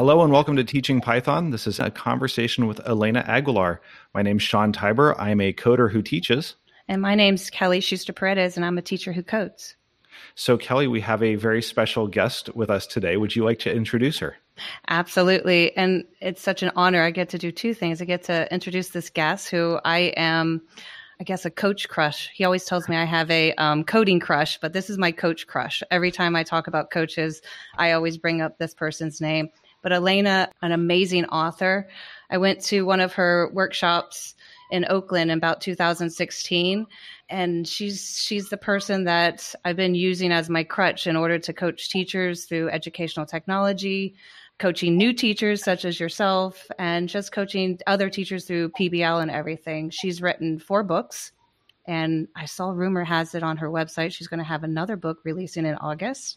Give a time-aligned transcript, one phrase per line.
[0.00, 1.50] Hello and welcome to Teaching Python.
[1.50, 3.82] This is a conversation with Elena Aguilar.
[4.14, 5.14] My name's Sean Tibor.
[5.18, 6.56] I'm a coder who teaches.
[6.88, 9.76] And my name's Kelly Schuster Paredes, and I'm a teacher who codes.
[10.34, 13.18] So, Kelly, we have a very special guest with us today.
[13.18, 14.36] Would you like to introduce her?
[14.88, 15.76] Absolutely.
[15.76, 17.02] And it's such an honor.
[17.02, 18.00] I get to do two things.
[18.00, 20.62] I get to introduce this guest who I am,
[21.20, 22.30] I guess, a coach crush.
[22.32, 25.46] He always tells me I have a um, coding crush, but this is my coach
[25.46, 25.82] crush.
[25.90, 27.42] Every time I talk about coaches,
[27.76, 29.50] I always bring up this person's name.
[29.82, 31.88] But Elena, an amazing author.
[32.30, 34.34] I went to one of her workshops
[34.70, 36.86] in Oakland in about 2016
[37.28, 41.52] and she's she's the person that I've been using as my crutch in order to
[41.52, 44.14] coach teachers through educational technology,
[44.58, 49.90] coaching new teachers such as yourself and just coaching other teachers through PBL and everything.
[49.90, 51.32] She's written four books
[51.86, 55.18] and I saw rumor has it on her website she's going to have another book
[55.24, 56.36] releasing in August.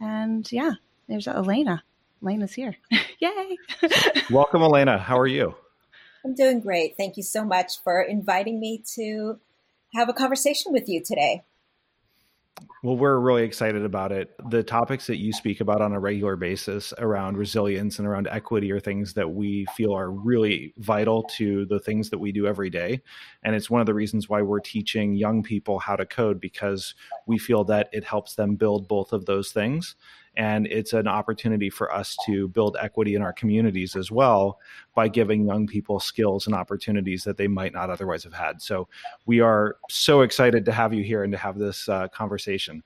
[0.00, 0.72] And yeah,
[1.08, 1.82] there's Elena.
[2.22, 2.76] Elena's here.
[3.18, 3.56] Yay.
[4.30, 4.98] Welcome, Elena.
[4.98, 5.54] How are you?
[6.24, 6.96] I'm doing great.
[6.96, 9.40] Thank you so much for inviting me to
[9.94, 11.42] have a conversation with you today.
[12.84, 14.34] Well, we're really excited about it.
[14.50, 18.70] The topics that you speak about on a regular basis around resilience and around equity
[18.72, 22.70] are things that we feel are really vital to the things that we do every
[22.70, 23.00] day.
[23.42, 26.94] And it's one of the reasons why we're teaching young people how to code because
[27.26, 29.94] we feel that it helps them build both of those things
[30.36, 34.58] and it's an opportunity for us to build equity in our communities as well
[34.94, 38.60] by giving young people skills and opportunities that they might not otherwise have had.
[38.60, 38.88] So
[39.26, 42.82] we are so excited to have you here and to have this uh, conversation.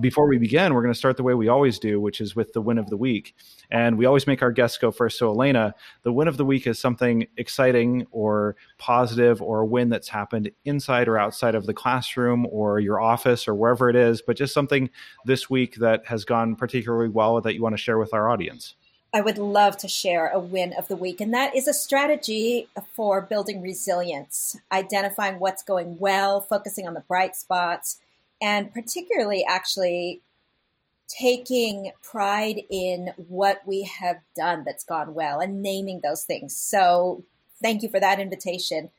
[0.00, 2.52] Before we begin, we're going to start the way we always do, which is with
[2.52, 3.34] the win of the week.
[3.70, 5.18] And we always make our guests go first.
[5.18, 9.88] So, Elena, the win of the week is something exciting or positive or a win
[9.88, 14.22] that's happened inside or outside of the classroom or your office or wherever it is,
[14.22, 14.88] but just something
[15.26, 18.74] this week that has gone particularly well that you want to share with our audience.
[19.12, 22.68] I would love to share a win of the week, and that is a strategy
[22.92, 28.00] for building resilience, identifying what's going well, focusing on the bright spots,
[28.40, 30.20] and particularly actually
[31.08, 36.54] taking pride in what we have done that's gone well and naming those things.
[36.54, 37.24] So,
[37.62, 38.90] thank you for that invitation.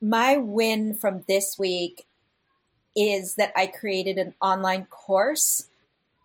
[0.00, 2.06] My win from this week
[2.94, 5.68] is that I created an online course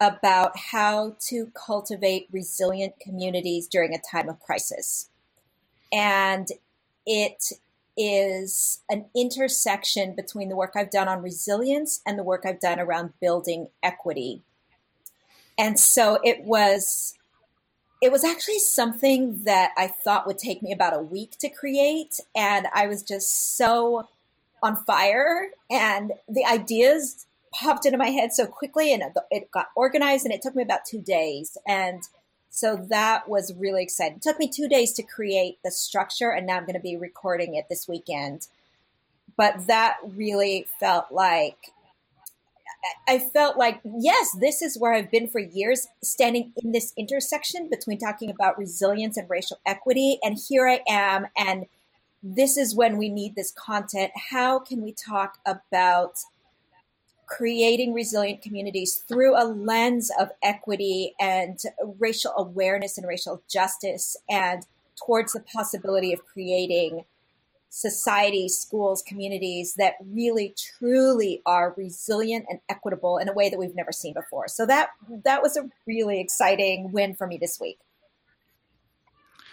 [0.02, 5.10] about how to cultivate resilient communities during a time of crisis.
[5.92, 6.48] And
[7.06, 7.54] it
[7.96, 12.80] is an intersection between the work I've done on resilience and the work I've done
[12.80, 14.42] around building equity.
[15.58, 17.18] And so it was
[18.02, 22.20] it was actually something that I thought would take me about a week to create
[22.36, 24.10] and I was just so
[24.62, 30.26] on fire and the ideas popped into my head so quickly and it got organized
[30.26, 32.04] and it took me about 2 days and
[32.56, 34.18] so that was really exciting.
[34.18, 36.96] It took me two days to create the structure, and now I'm going to be
[36.96, 38.48] recording it this weekend.
[39.36, 41.72] But that really felt like
[43.08, 47.72] I felt like, yes, this is where I've been for years, standing in this intersection
[47.72, 50.20] between talking about resilience and racial equity.
[50.22, 51.26] And here I am.
[51.36, 51.66] And
[52.22, 54.12] this is when we need this content.
[54.30, 56.20] How can we talk about
[57.38, 61.60] creating resilient communities through a lens of equity and
[62.00, 67.06] racial awareness and racial justice and towards the possibility of creating
[67.70, 73.76] societies, schools, communities that really truly are resilient and equitable in a way that we've
[73.76, 74.48] never seen before.
[74.48, 74.90] So that
[75.24, 77.80] that was a really exciting win for me this week.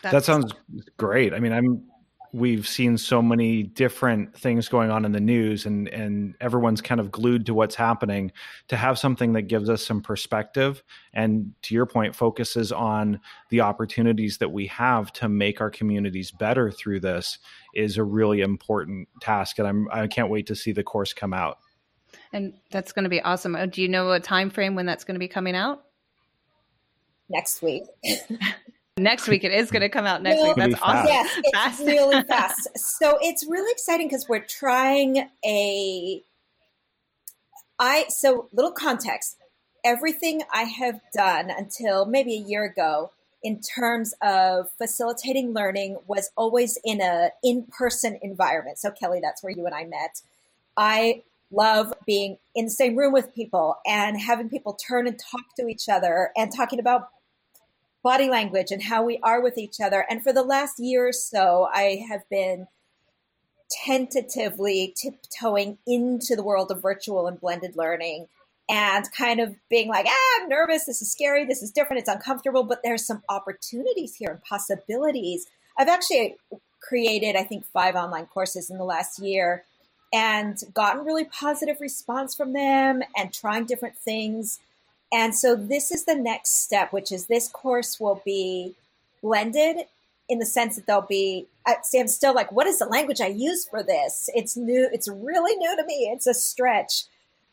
[0.03, 0.53] That sounds
[0.99, 1.33] great.
[1.33, 1.90] I mean, I'm
[2.33, 7.01] we've seen so many different things going on in the news and and everyone's kind
[7.01, 8.31] of glued to what's happening
[8.69, 10.83] to have something that gives us some perspective
[11.13, 16.31] and to your point focuses on the opportunities that we have to make our communities
[16.31, 17.39] better through this
[17.75, 21.33] is a really important task and I'm I can't wait to see the course come
[21.33, 21.59] out.
[22.33, 23.57] And that's going to be awesome.
[23.57, 25.83] Uh, do you know a time frame when that's going to be coming out?
[27.29, 27.85] Next week.
[29.01, 29.45] next week.
[29.45, 30.57] It is going to come out next week.
[30.57, 31.07] That's awesome.
[31.07, 31.81] Yes, it's fast.
[31.81, 32.69] really fast.
[32.77, 36.23] So it's really exciting because we're trying a.
[37.79, 39.37] I so little context.
[39.85, 43.13] Everything I have done until maybe a year ago
[43.43, 48.79] in terms of facilitating learning was always in a in-person environment.
[48.79, 50.21] So Kelly, that's where you and I met.
[50.77, 55.45] I love being in the same room with people and having people turn and talk
[55.59, 57.09] to each other and talking about
[58.03, 60.07] body language and how we are with each other.
[60.09, 62.67] And for the last year or so, I have been
[63.85, 68.29] tentatively tiptoeing into the world of virtual and blended learning.
[68.71, 70.85] and kind of being like, ah, I'm nervous.
[70.85, 71.45] This is scary.
[71.45, 72.01] This is different.
[72.01, 72.63] It's uncomfortable.
[72.63, 75.47] But there's some opportunities here and possibilities.
[75.77, 76.37] I've actually
[76.81, 79.65] created, I think, five online courses in the last year
[80.13, 84.61] and gotten really positive response from them and trying different things.
[85.13, 88.75] And so this is the next step, which is this course will be
[89.23, 89.87] blended
[90.29, 93.67] in the sense that there'll be I'm still like, what is the language I use
[93.67, 94.31] for this?
[94.35, 94.89] It's new.
[94.93, 96.11] It's really new to me.
[96.13, 97.05] It's a stretch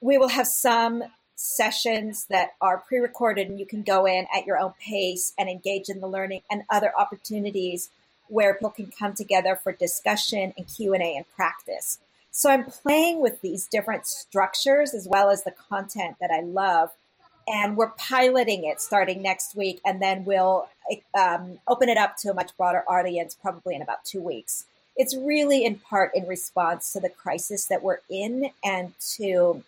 [0.02, 1.04] we will have some
[1.36, 5.88] sessions that are pre-recorded and you can go in at your own pace and engage
[5.88, 7.90] in the learning and other opportunities
[8.28, 12.00] where people can come together for discussion and q&a and practice
[12.32, 16.90] so i'm playing with these different structures as well as the content that i love
[17.48, 20.68] and we're piloting it starting next week and then we'll
[21.18, 24.66] um, open it up to a much broader audience probably in about two weeks
[24.98, 29.64] it's really in part in response to the crisis that we're in and to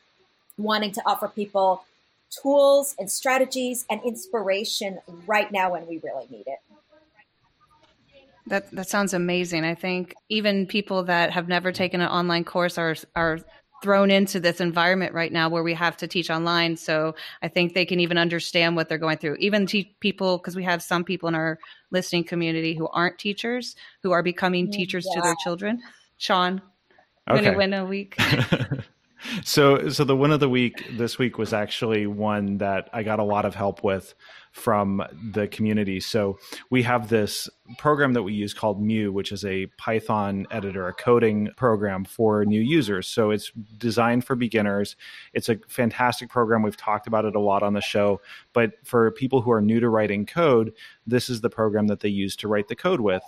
[0.57, 1.85] wanting to offer people
[2.29, 6.59] tools and strategies and inspiration right now when we really need it.
[8.47, 9.63] That that sounds amazing.
[9.63, 13.39] I think even people that have never taken an online course are are
[13.81, 16.75] thrown into this environment right now where we have to teach online.
[16.77, 19.37] So I think they can even understand what they're going through.
[19.39, 21.59] Even te- people, because we have some people in our
[21.91, 25.15] listening community who aren't teachers, who are becoming mm, teachers yeah.
[25.15, 25.81] to their children.
[26.17, 26.61] Sean,
[27.29, 27.55] okay.
[27.55, 28.17] win a week.
[29.43, 33.19] so so the win of the week this week was actually one that I got
[33.19, 34.13] a lot of help with
[34.51, 35.99] from the community.
[35.99, 36.39] So
[36.69, 40.93] we have this program that we use called Mu, which is a Python editor, a
[40.93, 43.07] coding program for new users.
[43.07, 44.95] So it's designed for beginners.
[45.33, 46.63] It's a fantastic program.
[46.63, 48.21] We've talked about it a lot on the show.
[48.53, 50.73] But for people who are new to writing code,
[51.05, 53.23] this is the program that they use to write the code with.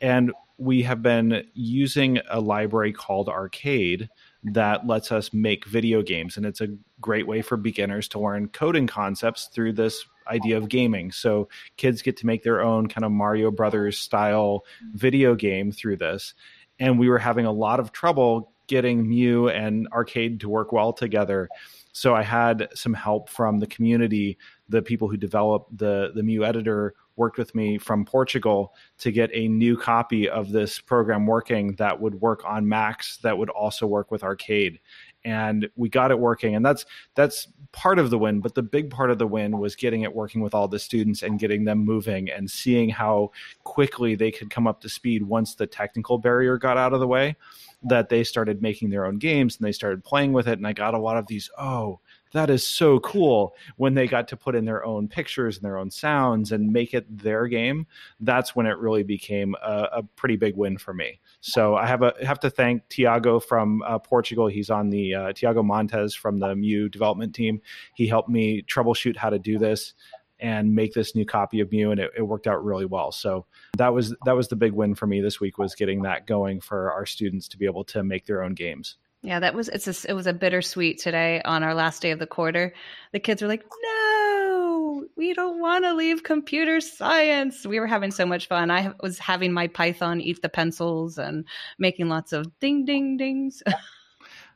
[0.00, 4.08] And we have been using a library called Arcade
[4.44, 6.36] that lets us make video games.
[6.36, 6.68] And it's a
[7.00, 11.12] great way for beginners to learn coding concepts through this idea of gaming.
[11.12, 15.96] So kids get to make their own kind of Mario Brothers style video game through
[15.96, 16.34] this.
[16.78, 20.92] And we were having a lot of trouble getting Mu and Arcade to work well
[20.92, 21.48] together.
[21.92, 26.42] So I had some help from the community, the people who developed the the Mu
[26.42, 31.74] editor worked with me from Portugal to get a new copy of this program working
[31.74, 34.80] that would work on Macs that would also work with Arcade.
[35.24, 36.84] And we got it working, and that's
[37.14, 38.40] that's part of the win.
[38.40, 41.22] But the big part of the win was getting it working with all the students
[41.22, 43.30] and getting them moving and seeing how
[43.64, 47.06] quickly they could come up to speed once the technical barrier got out of the
[47.06, 47.36] way.
[47.84, 50.58] That they started making their own games and they started playing with it.
[50.58, 52.00] And I got a lot of these, oh,
[52.32, 55.76] that is so cool when they got to put in their own pictures and their
[55.76, 57.86] own sounds and make it their game
[58.20, 61.20] that's when it really became a, a pretty big win for me.
[61.40, 64.46] So i have a have to thank tiago from uh, portugal.
[64.46, 67.60] He's on the uh, tiago montes from the Mu development team.
[67.94, 69.94] He helped me troubleshoot how to do this
[70.42, 73.12] and make this new copy of Mu, and it, it, worked out really well.
[73.12, 73.46] So
[73.78, 76.60] that was that was the big win for me this week was getting that going
[76.60, 78.96] for our students to be able to make their own games.
[79.22, 82.18] Yeah, that was it's a, it was a bittersweet today on our last day of
[82.18, 82.74] the quarter.
[83.12, 88.10] The kids were like, "No, we don't want to leave computer science." We were having
[88.10, 88.70] so much fun.
[88.70, 91.44] I was having my Python eat the pencils and
[91.78, 93.62] making lots of ding ding dings.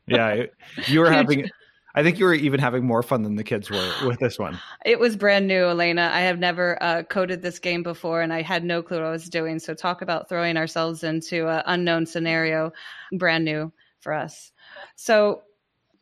[0.09, 0.47] yeah,
[0.89, 1.49] you were having
[1.97, 4.61] I think you were even having more fun than the kids were with this one.
[4.85, 6.11] It was brand new, Elena.
[6.13, 9.11] I have never uh, coded this game before, and I had no clue what I
[9.11, 9.59] was doing.
[9.59, 12.73] So talk about throwing ourselves into an unknown scenario,
[13.13, 14.53] brand new for us.
[14.95, 15.43] So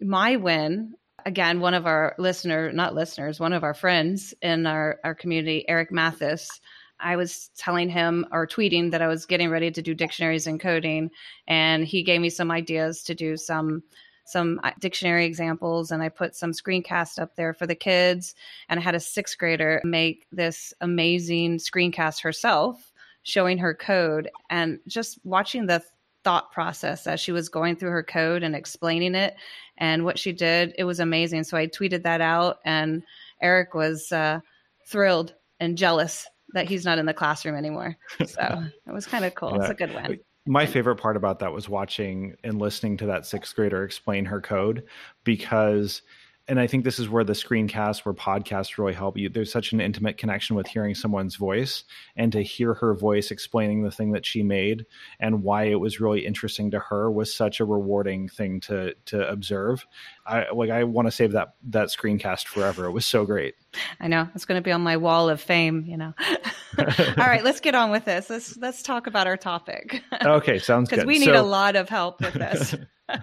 [0.00, 4.98] my win, again, one of our listener, not listeners, one of our friends in our,
[5.04, 6.60] our community, Eric Matthes,
[6.98, 10.60] I was telling him or tweeting that I was getting ready to do dictionaries and
[10.60, 11.10] coding,
[11.46, 13.82] and he gave me some ideas to do some
[14.24, 18.34] some uh, dictionary examples and I put some screencast up there for the kids
[18.68, 24.78] and I had a 6th grader make this amazing screencast herself showing her code and
[24.86, 25.82] just watching the
[26.24, 29.36] thought process as she was going through her code and explaining it
[29.76, 30.74] and what she did.
[30.78, 31.44] It was amazing.
[31.44, 33.02] So I tweeted that out, and
[33.40, 34.40] Eric was uh,
[34.86, 37.96] thrilled and jealous that he's not in the classroom anymore.
[38.26, 39.50] So it was kind of cool.
[39.50, 39.62] Yeah.
[39.62, 40.20] It's a good win.
[40.46, 44.40] My favorite part about that was watching and listening to that sixth grader explain her
[44.40, 44.84] code
[45.24, 46.02] because
[46.46, 49.28] and I think this is where the screencast, where podcasts really help you.
[49.28, 51.84] There's such an intimate connection with hearing someone's voice
[52.16, 54.84] and to hear her voice explaining the thing that she made
[55.18, 59.26] and why it was really interesting to her was such a rewarding thing to to
[59.28, 59.86] observe.
[60.26, 62.84] I like I want to save that that screencast forever.
[62.84, 63.54] It was so great.
[63.98, 65.84] I know it's going to be on my wall of fame.
[65.86, 66.14] You know.
[66.78, 68.28] All right, let's get on with this.
[68.28, 70.02] Let's let's talk about our topic.
[70.22, 70.96] okay, sounds good.
[70.96, 71.40] Because we need so...
[71.40, 72.74] a lot of help with this.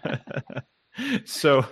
[1.26, 1.66] so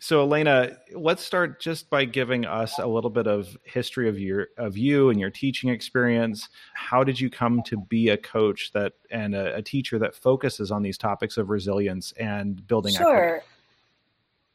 [0.00, 4.48] so elena let's start just by giving us a little bit of history of your
[4.56, 8.94] of you and your teaching experience how did you come to be a coach that
[9.10, 13.46] and a, a teacher that focuses on these topics of resilience and building sure equity?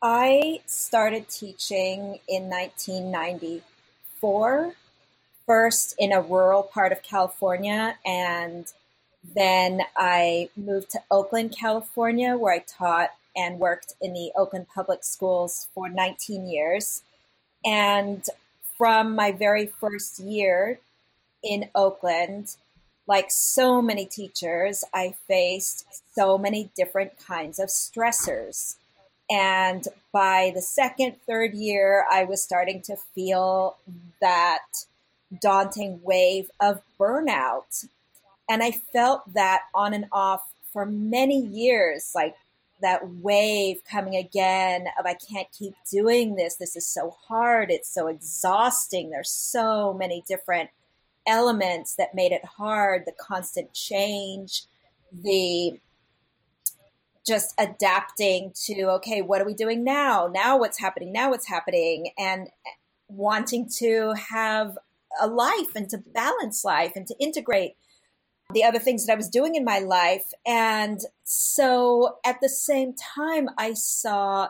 [0.01, 4.73] i started teaching in 1994
[5.45, 8.73] first in a rural part of california and
[9.35, 15.03] then I moved to Oakland, California, where I taught and worked in the Oakland Public
[15.03, 17.03] Schools for 19 years.
[17.65, 18.23] And
[18.77, 20.79] from my very first year
[21.43, 22.55] in Oakland,
[23.07, 28.75] like so many teachers, I faced so many different kinds of stressors.
[29.29, 33.77] And by the second, third year, I was starting to feel
[34.21, 34.85] that
[35.41, 37.87] daunting wave of burnout.
[38.49, 42.35] And I felt that on and off for many years, like
[42.81, 46.55] that wave coming again of I can't keep doing this.
[46.55, 47.71] This is so hard.
[47.71, 49.09] It's so exhausting.
[49.09, 50.69] There's so many different
[51.25, 53.03] elements that made it hard.
[53.05, 54.63] The constant change,
[55.11, 55.79] the
[57.25, 60.29] just adapting to okay, what are we doing now?
[60.31, 61.13] Now what's happening?
[61.13, 62.11] Now what's happening?
[62.17, 62.49] And
[63.07, 64.77] wanting to have
[65.21, 67.75] a life and to balance life and to integrate
[68.53, 70.33] the other things that I was doing in my life.
[70.45, 74.49] And so at the same time, I saw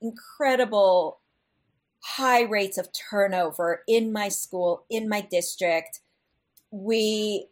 [0.00, 1.20] incredible
[2.00, 6.00] high rates of turnover in my school, in my district.
[6.70, 7.48] We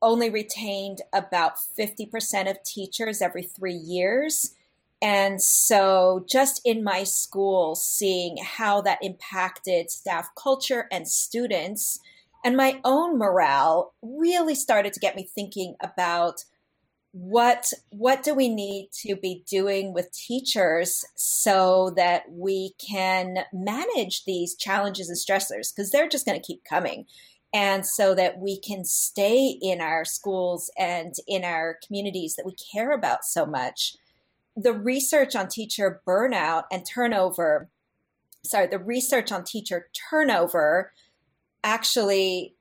[0.00, 4.54] only retained about 50% of teachers every three years.
[5.00, 11.98] And so, just in my school, seeing how that impacted staff culture and students
[12.44, 16.44] and my own morale really started to get me thinking about
[17.12, 24.24] what what do we need to be doing with teachers so that we can manage
[24.24, 25.74] these challenges and stressors?
[25.74, 27.04] Because they're just going to keep coming.
[27.54, 32.54] And so that we can stay in our schools and in our communities that we
[32.54, 33.94] care about so much.
[34.56, 37.68] The research on teacher burnout and turnover
[38.44, 40.92] sorry the research on teacher turnover
[41.64, 42.54] actually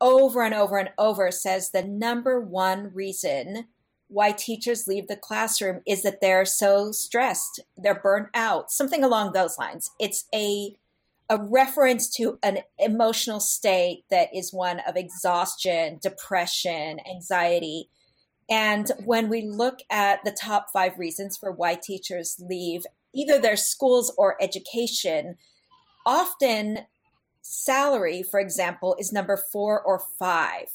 [0.00, 3.66] over and over and over says the number one reason
[4.08, 9.32] why teachers leave the classroom is that they're so stressed, they're burnt out, something along
[9.32, 9.90] those lines.
[10.00, 10.76] It's a
[11.30, 17.90] a reference to an emotional state that is one of exhaustion, depression, anxiety.
[18.48, 23.56] And when we look at the top five reasons for why teachers leave either their
[23.56, 25.36] schools or education,
[26.06, 26.86] often
[27.42, 30.68] salary, for example, is number four or five.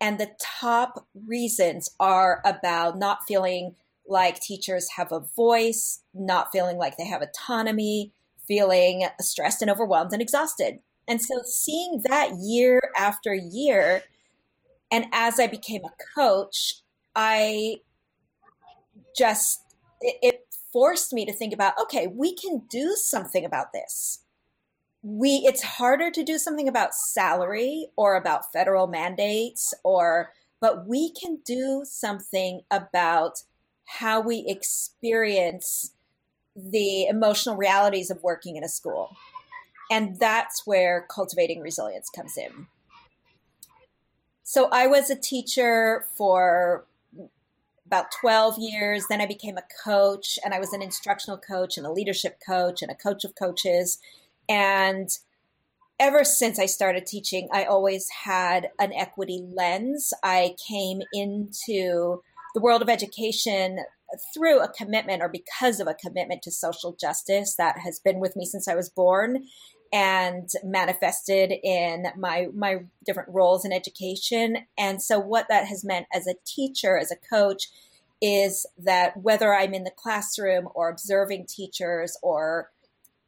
[0.00, 6.76] And the top reasons are about not feeling like teachers have a voice, not feeling
[6.76, 8.12] like they have autonomy,
[8.46, 10.80] feeling stressed and overwhelmed and exhausted.
[11.08, 14.02] And so seeing that year after year,
[14.90, 16.82] and as I became a coach,
[17.14, 17.76] I
[19.16, 19.60] just,
[20.00, 24.23] it, it forced me to think about okay, we can do something about this
[25.04, 31.12] we it's harder to do something about salary or about federal mandates or but we
[31.12, 33.42] can do something about
[33.84, 35.92] how we experience
[36.56, 39.14] the emotional realities of working in a school.
[39.90, 42.68] And that's where cultivating resilience comes in.
[44.42, 46.86] So i was a teacher for
[47.84, 49.04] about 12 years.
[49.10, 52.80] Then i became a coach and i was an instructional coach and a leadership coach
[52.80, 53.98] and a coach of coaches
[54.48, 55.08] and
[55.98, 60.12] ever since I started teaching, I always had an equity lens.
[60.22, 62.22] I came into
[62.54, 63.78] the world of education
[64.32, 68.36] through a commitment or because of a commitment to social justice that has been with
[68.36, 69.44] me since I was born
[69.92, 76.06] and manifested in my my different roles in education and so what that has meant
[76.12, 77.68] as a teacher as a coach
[78.20, 82.70] is that whether I'm in the classroom or observing teachers or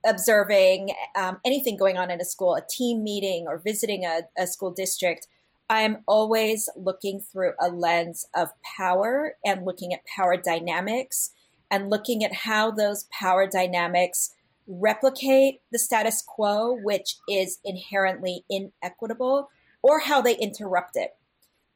[0.04, 4.46] observing um, anything going on in a school, a team meeting, or visiting a, a
[4.46, 5.26] school district,
[5.68, 11.30] I'm always looking through a lens of power and looking at power dynamics
[11.70, 14.34] and looking at how those power dynamics
[14.68, 19.50] replicate the status quo, which is inherently inequitable,
[19.82, 21.16] or how they interrupt it.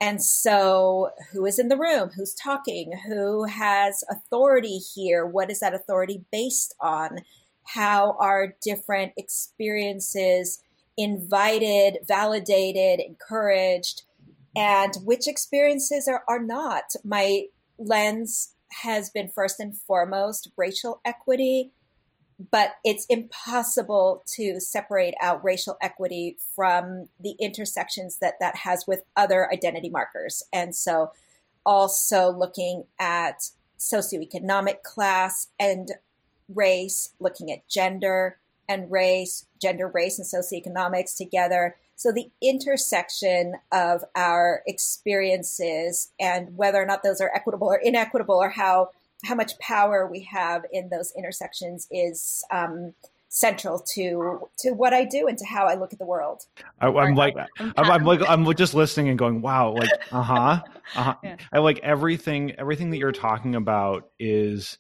[0.01, 2.11] And so, who is in the room?
[2.17, 2.93] Who's talking?
[3.07, 5.27] Who has authority here?
[5.27, 7.19] What is that authority based on?
[7.75, 10.63] How our different experiences
[10.97, 14.03] invited, validated, encouraged,
[14.57, 16.85] and which experiences are, are not.
[17.05, 17.45] My
[17.79, 21.73] lens has been first and foremost racial equity,
[22.51, 29.03] but it's impossible to separate out racial equity from the intersections that that has with
[29.17, 30.43] other identity markers.
[30.53, 31.13] And so,
[31.65, 35.91] also looking at socioeconomic class and
[36.55, 38.37] race, looking at gender
[38.69, 41.77] and race, gender, race, and socioeconomics together.
[41.97, 48.37] So the intersection of our experiences and whether or not those are equitable or inequitable,
[48.37, 48.91] or how
[49.25, 52.95] how much power we have in those intersections, is um,
[53.29, 56.47] central to to what I do and to how I look at the world.
[56.81, 60.61] I, am like I'm, I'm, like I'm just listening and going, wow, like uh huh,
[60.95, 61.15] uh huh.
[61.23, 61.37] Yeah.
[61.53, 62.53] I like everything.
[62.53, 64.79] Everything that you're talking about is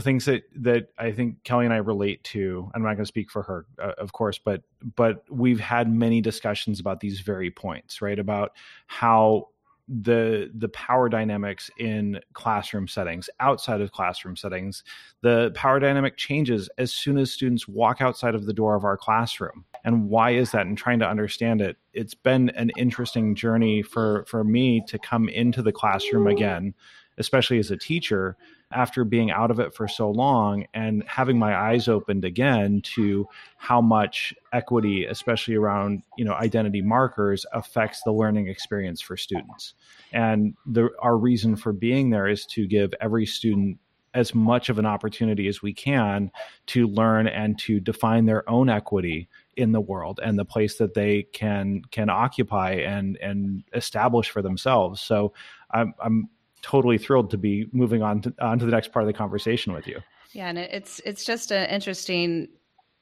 [0.00, 2.70] things that that I think Kelly and I relate to.
[2.74, 4.62] I'm not going to speak for her, uh, of course, but
[4.96, 8.18] but we've had many discussions about these very points, right?
[8.18, 8.52] About
[8.86, 9.48] how
[9.88, 14.84] the the power dynamics in classroom settings outside of classroom settings
[15.22, 18.98] the power dynamic changes as soon as students walk outside of the door of our
[18.98, 23.80] classroom and why is that and trying to understand it it's been an interesting journey
[23.80, 26.74] for for me to come into the classroom again
[27.16, 28.36] especially as a teacher
[28.70, 33.26] after being out of it for so long and having my eyes opened again to
[33.56, 39.74] how much equity especially around you know identity markers affects the learning experience for students.
[40.12, 43.78] And the, our reason for being there is to give every student
[44.14, 46.30] as much of an opportunity as we can
[46.66, 50.94] to learn and to define their own equity in the world and the place that
[50.94, 55.00] they can can occupy and and establish for themselves.
[55.00, 55.32] So
[55.70, 56.28] i'm i'm
[56.62, 59.72] totally thrilled to be moving on to, on to the next part of the conversation
[59.72, 60.00] with you.
[60.32, 62.48] Yeah, and it's it's just an interesting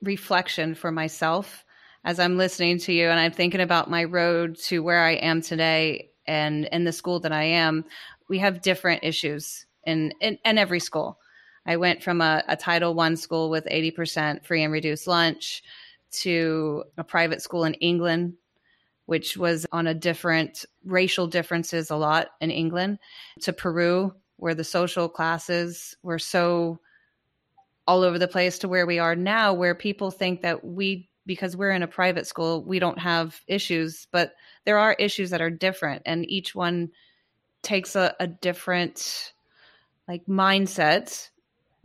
[0.03, 1.65] reflection for myself
[2.05, 5.42] as I'm listening to you and I'm thinking about my road to where I am
[5.42, 7.85] today and in the school that I am.
[8.29, 11.19] We have different issues in in, in every school.
[11.66, 15.64] I went from a, a Title One school with 80% free and reduced lunch
[16.12, 18.35] to a private school in England
[19.07, 22.99] which was on a different racial differences a lot in England,
[23.40, 26.79] to Peru, where the social classes were so
[27.87, 31.57] all over the place to where we are now, where people think that we, because
[31.57, 35.51] we're in a private school, we don't have issues, but there are issues that are
[35.51, 36.90] different, and each one
[37.62, 39.33] takes a, a different
[40.09, 41.31] like mindset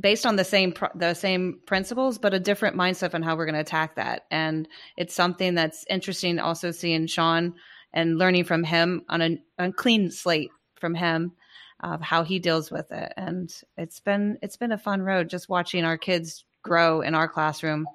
[0.01, 3.55] based on the same the same principles, but a different mindset on how we're going
[3.55, 4.25] to attack that.
[4.31, 6.39] And it's something that's interesting.
[6.39, 7.53] Also seeing Sean
[7.93, 11.33] and learning from him on a, a clean slate from him
[11.81, 13.13] of how he deals with it.
[13.17, 17.27] And it's been it's been a fun road just watching our kids grow in our
[17.27, 17.87] classroom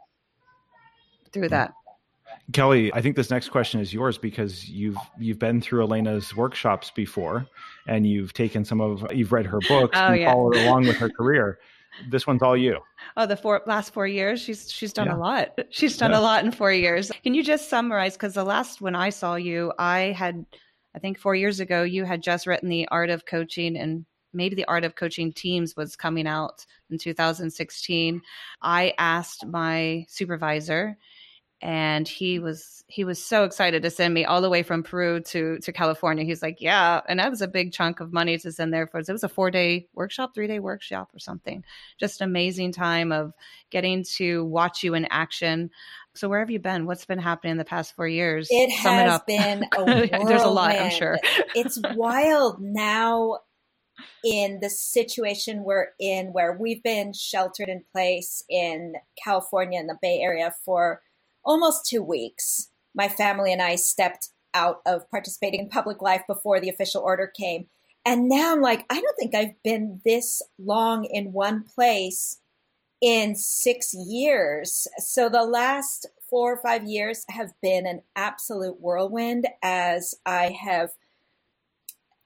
[1.32, 1.72] through that.
[2.52, 6.90] Kelly, I think this next question is yours because you've you've been through Elena's workshops
[6.90, 7.46] before,
[7.88, 10.32] and you've taken some of you've read her books oh, and yeah.
[10.32, 11.58] followed along with her career
[12.08, 12.78] this one's all you.
[13.16, 15.16] Oh, the four last four years, she's she's done yeah.
[15.16, 15.58] a lot.
[15.70, 16.18] She's done yeah.
[16.18, 17.10] a lot in four years.
[17.22, 18.14] Can you just summarize?
[18.14, 20.44] Because the last when I saw you, I had,
[20.94, 24.54] I think four years ago, you had just written the Art of Coaching, and maybe
[24.54, 28.22] the Art of Coaching Teams was coming out in 2016.
[28.62, 30.96] I asked my supervisor
[31.62, 35.20] and he was he was so excited to send me all the way from Peru
[35.20, 36.24] to to California.
[36.24, 38.98] He's like, "Yeah," and that was a big chunk of money to send there for.
[38.98, 41.64] It was a four day workshop, three day workshop, or something.
[41.98, 43.32] Just amazing time of
[43.70, 45.70] getting to watch you in action.
[46.14, 46.86] So where have you been?
[46.86, 48.48] What's been happening in the past four years?
[48.50, 51.18] It Sum has it been a There's a lot, I'm sure.
[51.54, 53.38] it's wild now
[54.24, 59.98] in the situation we're in, where we've been sheltered in place in California in the
[60.00, 61.02] Bay Area for
[61.46, 66.60] almost two weeks, my family and I stepped out of participating in public life before
[66.60, 67.66] the official order came.
[68.04, 72.40] And now I'm like, I don't think I've been this long in one place
[73.00, 74.88] in six years.
[74.98, 80.90] So the last four or five years have been an absolute whirlwind as I have.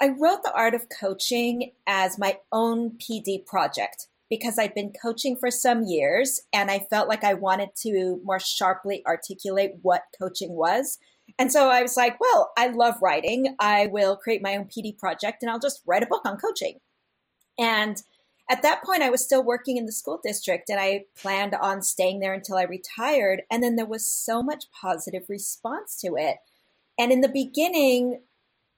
[0.01, 5.37] I wrote The Art of Coaching as my own PD project because I'd been coaching
[5.37, 10.53] for some years and I felt like I wanted to more sharply articulate what coaching
[10.53, 10.99] was.
[11.39, 13.57] And so I was like, well, I love writing.
[13.59, 16.79] I will create my own PD project and I'll just write a book on coaching.
[17.59, 18.01] And
[18.49, 21.83] at that point, I was still working in the school district and I planned on
[21.83, 23.43] staying there until I retired.
[23.51, 26.39] And then there was so much positive response to it.
[26.99, 28.21] And in the beginning,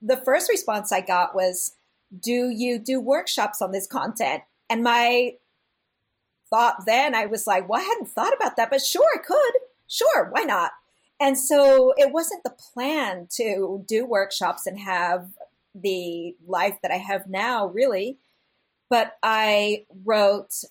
[0.01, 1.73] the first response I got was,
[2.19, 4.43] Do you do workshops on this content?
[4.69, 5.35] And my
[6.53, 9.53] thought then, I was like, well, I hadn't thought about that, but sure, I could.
[9.89, 10.73] Sure, why not?
[11.19, 15.29] And so it wasn't the plan to do workshops and have
[15.75, 18.19] the life that I have now, really.
[18.93, 20.65] but I wrote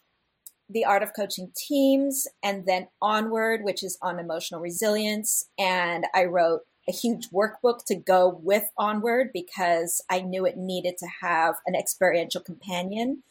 [0.70, 5.46] The Art of Coaching Teams and then Onward, which is on emotional resilience.
[5.58, 11.00] And I wrote a huge workbook to go with Onward because I knew it needed
[11.00, 13.24] to have an experiential companion.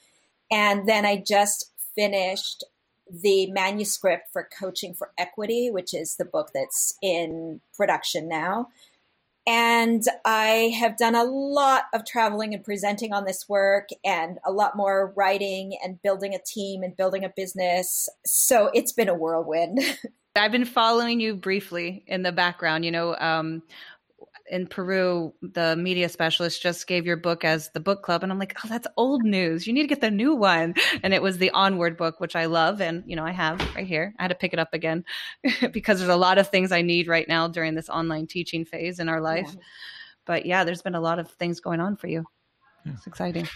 [0.50, 2.64] And then I just finished
[3.10, 8.68] the manuscript for Coaching for Equity, which is the book that's in production now.
[9.46, 14.52] And I have done a lot of traveling and presenting on this work and a
[14.52, 18.08] lot more writing and building a team and building a business.
[18.24, 19.80] So it's been a whirlwind.
[20.36, 22.84] I've been following you briefly in the background.
[22.84, 23.62] You know, um,
[24.50, 28.22] in Peru, the media specialist just gave your book as the book club.
[28.22, 29.66] And I'm like, oh, that's old news.
[29.66, 30.74] You need to get the new one.
[31.02, 32.80] And it was the Onward book, which I love.
[32.80, 34.14] And, you know, I have right here.
[34.18, 35.04] I had to pick it up again
[35.72, 38.98] because there's a lot of things I need right now during this online teaching phase
[38.98, 39.48] in our life.
[39.54, 39.60] Yeah.
[40.26, 42.24] But yeah, there's been a lot of things going on for you.
[42.84, 42.92] Yeah.
[42.94, 43.48] It's exciting.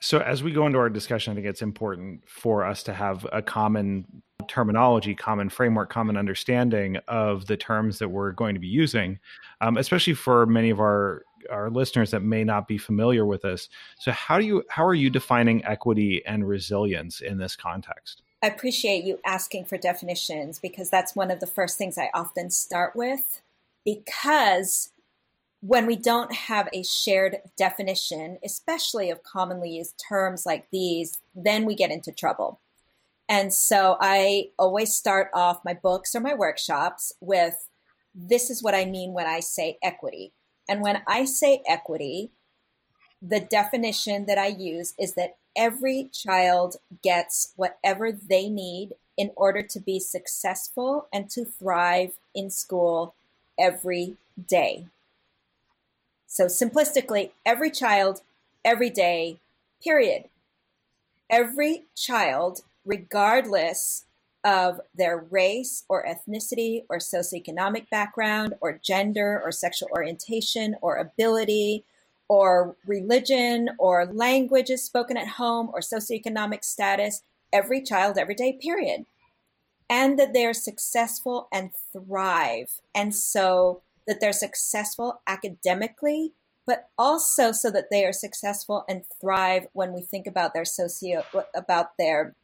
[0.00, 3.26] So, as we go into our discussion, I think it's important for us to have
[3.32, 4.04] a common
[4.48, 9.18] terminology, common framework, common understanding of the terms that we're going to be using,
[9.60, 13.68] um, especially for many of our our listeners that may not be familiar with this.
[13.98, 18.22] So, how do you how are you defining equity and resilience in this context?
[18.42, 22.50] I appreciate you asking for definitions because that's one of the first things I often
[22.50, 23.40] start with
[23.84, 24.90] because
[25.66, 31.64] when we don't have a shared definition, especially of commonly used terms like these, then
[31.64, 32.60] we get into trouble.
[33.28, 37.68] And so I always start off my books or my workshops with
[38.14, 40.32] this is what I mean when I say equity.
[40.68, 42.30] And when I say equity,
[43.20, 49.62] the definition that I use is that every child gets whatever they need in order
[49.62, 53.16] to be successful and to thrive in school
[53.58, 54.86] every day.
[56.36, 58.20] So, simplistically, every child,
[58.62, 59.40] every day,
[59.82, 60.24] period.
[61.30, 64.04] Every child regardless
[64.44, 71.84] of their race or ethnicity or socioeconomic background or gender or sexual orientation or ability
[72.28, 79.06] or religion or languages spoken at home or socioeconomic status, every child, every day, period.
[79.88, 82.82] And that they're successful and thrive.
[82.94, 86.32] And so that they're successful academically,
[86.66, 91.24] but also so that they are successful and thrive when we think about their socio
[91.54, 92.34] about their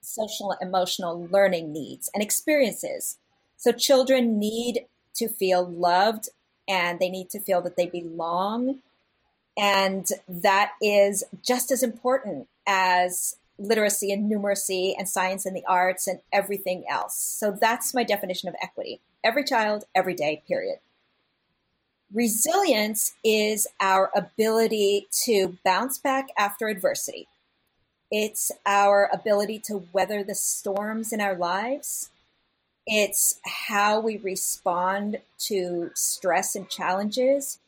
[0.00, 3.18] social emotional learning needs and experiences.
[3.56, 6.28] So children need to feel loved
[6.68, 8.78] and they need to feel that they belong.
[9.56, 16.06] And that is just as important as literacy and numeracy and science and the arts
[16.06, 17.16] and everything else.
[17.16, 19.00] So that's my definition of equity.
[19.24, 20.78] Every child, every day, period.
[22.12, 27.28] Resilience is our ability to bounce back after adversity.
[28.10, 32.10] It's our ability to weather the storms in our lives.
[32.86, 37.58] It's how we respond to stress and challenges.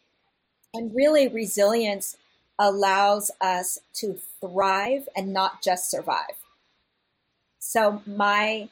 [0.73, 2.17] And really, resilience
[2.59, 6.39] allows us to thrive and not just survive.
[7.59, 8.71] So, my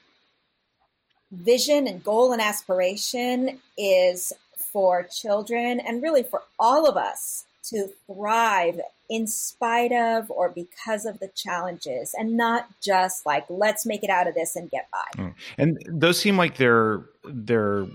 [1.30, 4.32] vision and goal and aspiration is
[4.72, 11.06] for children and really for all of us to thrive in spite of or because
[11.06, 14.88] of the challenges and not just like let's make it out of this and get
[14.92, 15.22] by.
[15.22, 15.34] Mm.
[15.56, 17.86] And those seem like they're they're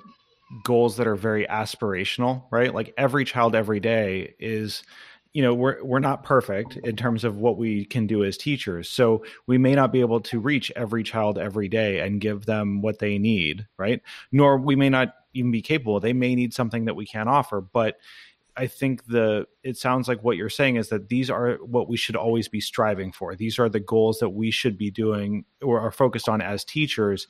[0.63, 2.73] goals that are very aspirational, right?
[2.73, 4.83] Like every child every day is
[5.33, 8.87] you know we're we're not perfect in terms of what we can do as teachers
[8.87, 12.81] so we may not be able to reach every child every day and give them
[12.81, 16.85] what they need right nor we may not even be capable they may need something
[16.85, 17.97] that we can't offer but
[18.55, 21.97] I think the it sounds like what you're saying is that these are what we
[21.97, 23.35] should always be striving for.
[23.35, 27.27] These are the goals that we should be doing or are focused on as teachers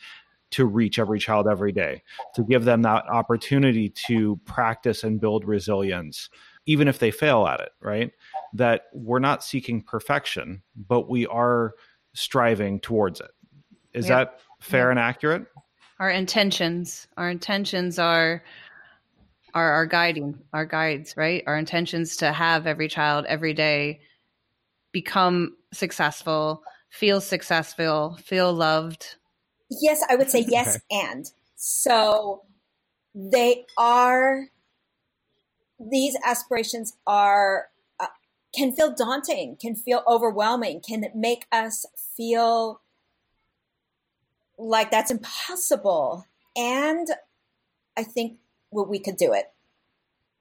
[0.51, 2.03] to reach every child every day,
[2.35, 6.29] to give them that opportunity to practice and build resilience,
[6.67, 8.11] even if they fail at it, right?
[8.53, 11.73] That we're not seeking perfection, but we are
[12.13, 13.31] striving towards it.
[13.93, 14.37] Is yep.
[14.37, 14.91] that fair yep.
[14.91, 15.45] and accurate?
[15.99, 18.43] Our intentions, our intentions are
[19.53, 21.43] are our guiding, our guides, right?
[21.45, 24.01] Our intentions to have every child every day
[24.91, 29.15] become successful, feel successful, feel loved.
[29.69, 31.29] Yes, I would say yes and.
[31.55, 32.43] So
[33.13, 34.47] they are
[35.79, 38.07] these aspirations are uh,
[38.55, 42.81] can feel daunting, can feel overwhelming, can make us feel
[44.57, 46.25] like that's impossible.
[46.55, 47.07] And
[47.97, 48.37] I think
[48.71, 49.51] well, we could do it.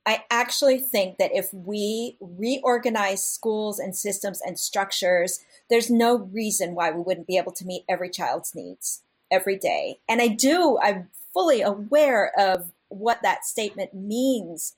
[0.05, 6.75] I actually think that if we reorganize schools and systems and structures, there's no reason
[6.75, 10.01] why we wouldn't be able to meet every child's needs every day.
[10.09, 14.75] And I do, I'm fully aware of what that statement means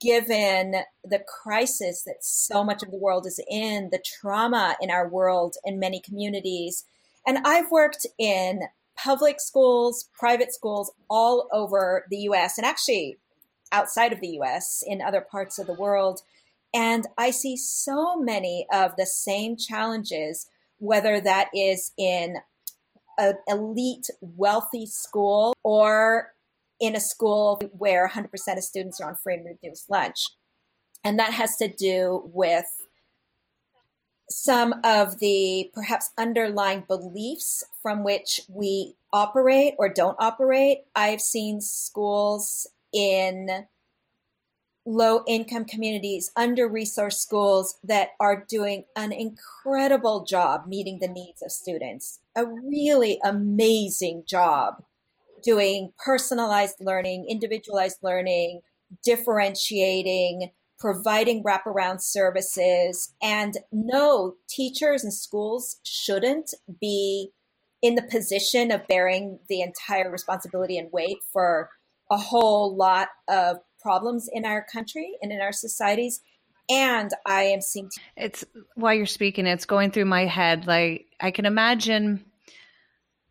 [0.00, 5.08] given the crisis that so much of the world is in, the trauma in our
[5.08, 6.84] world in many communities.
[7.26, 8.62] And I've worked in
[8.96, 13.18] public schools, private schools all over the US and actually
[13.70, 16.22] outside of the US in other parts of the world.
[16.74, 22.36] And I see so many of the same challenges, whether that is in
[23.18, 26.32] an elite, wealthy school or
[26.80, 30.26] in a school where 100% of students are on free and reduced lunch.
[31.04, 32.81] And that has to do with
[34.30, 40.78] some of the perhaps underlying beliefs from which we operate or don't operate.
[40.94, 43.66] I've seen schools in
[44.84, 51.42] low income communities, under resourced schools that are doing an incredible job meeting the needs
[51.42, 52.18] of students.
[52.34, 54.82] A really amazing job
[55.42, 58.60] doing personalized learning, individualized learning,
[59.04, 60.50] differentiating,
[60.82, 63.14] providing wraparound services.
[63.22, 67.30] And no, teachers and schools shouldn't be
[67.80, 71.70] in the position of bearing the entire responsibility and weight for
[72.10, 76.20] a whole lot of problems in our country and in our societies
[76.70, 78.44] and i am seeing t- it's
[78.76, 82.24] while you're speaking it's going through my head like i can imagine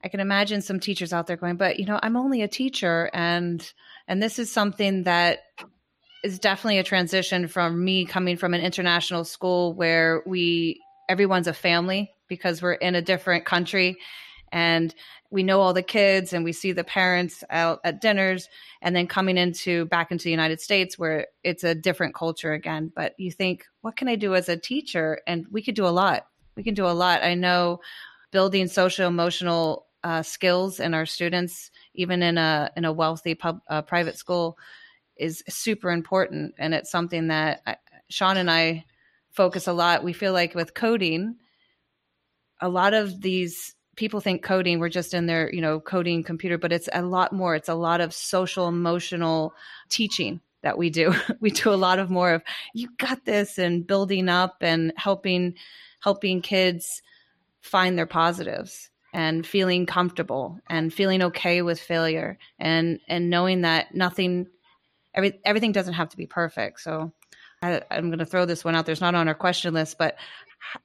[0.03, 3.11] I can imagine some teachers out there going, but you know, I'm only a teacher
[3.13, 3.71] and
[4.07, 5.41] and this is something that
[6.23, 11.53] is definitely a transition from me coming from an international school where we everyone's a
[11.53, 13.97] family because we're in a different country.
[14.53, 14.93] And
[15.29, 18.49] we know all the kids and we see the parents out at dinners
[18.81, 22.91] and then coming into back into the United States where it's a different culture again.
[22.93, 25.19] But you think what can I do as a teacher?
[25.25, 26.27] And we could do a lot.
[26.55, 27.23] We can do a lot.
[27.23, 27.79] I know
[28.31, 33.61] building social emotional uh, skills in our students, even in a in a wealthy pub,
[33.69, 34.57] uh, private school,
[35.21, 37.75] is super important, and it's something that I,
[38.09, 38.85] Sean and I
[39.31, 40.03] focus a lot.
[40.03, 41.35] We feel like with coding,
[42.59, 46.57] a lot of these people think coding we're just in their, you know, coding computer,
[46.57, 47.55] but it's a lot more.
[47.55, 49.53] It's a lot of social emotional
[49.89, 51.13] teaching that we do.
[51.39, 55.55] we do a lot of more of you got this and building up and helping
[55.99, 57.01] helping kids
[57.61, 63.93] find their positives and feeling comfortable and feeling okay with failure and and knowing that
[63.93, 64.47] nothing
[65.13, 66.81] every, everything doesn't have to be perfect.
[66.81, 67.11] So
[67.61, 68.85] I, i'm going to throw this one out.
[68.85, 70.15] There's not on our question list but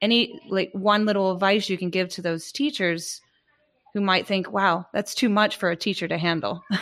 [0.01, 3.21] any like one little advice you can give to those teachers
[3.95, 6.63] who might think wow that's too much for a teacher to handle.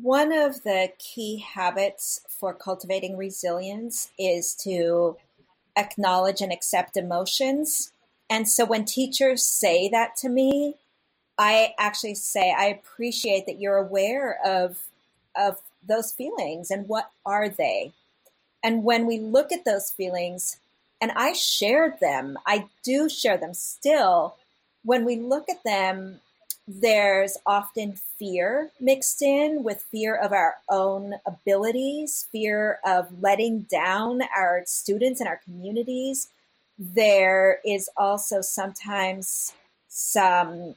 [0.00, 5.16] One of the key habits for cultivating resilience is to
[5.76, 7.92] acknowledge and accept emotions.
[8.28, 10.76] And so when teachers say that to me,
[11.38, 14.78] I actually say, I appreciate that you're aware of,
[15.36, 17.92] of those feelings and what are they?
[18.62, 20.58] And when we look at those feelings,
[21.00, 24.36] and I shared them, I do share them still.
[24.84, 26.20] When we look at them,
[26.68, 34.22] there's often fear mixed in with fear of our own abilities, fear of letting down
[34.36, 36.28] our students and our communities.
[36.78, 39.52] There is also sometimes
[39.88, 40.76] some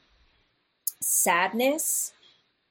[1.06, 2.12] sadness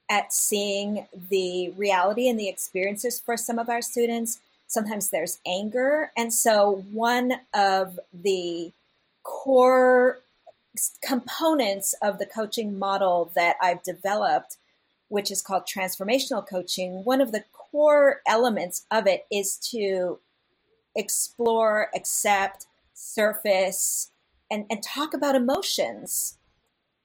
[0.09, 4.39] at seeing the reality and the experiences for some of our students.
[4.67, 6.11] Sometimes there's anger.
[6.17, 8.71] And so, one of the
[9.23, 10.19] core
[11.01, 14.57] components of the coaching model that I've developed,
[15.07, 20.19] which is called transformational coaching, one of the core elements of it is to
[20.95, 24.11] explore, accept, surface,
[24.51, 26.37] and, and talk about emotions.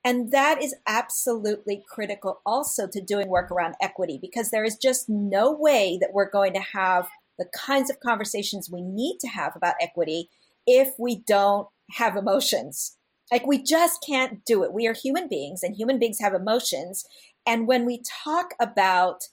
[0.04, 5.08] And that is absolutely critical also to doing work around equity because there is just
[5.08, 7.08] no way that we're going to have
[7.38, 10.30] the kinds of conversations we need to have about equity
[10.66, 12.96] if we don't have emotions
[13.30, 14.72] like we just can't do it.
[14.72, 17.04] We are human beings and human beings have emotions.
[17.46, 19.28] And when we talk about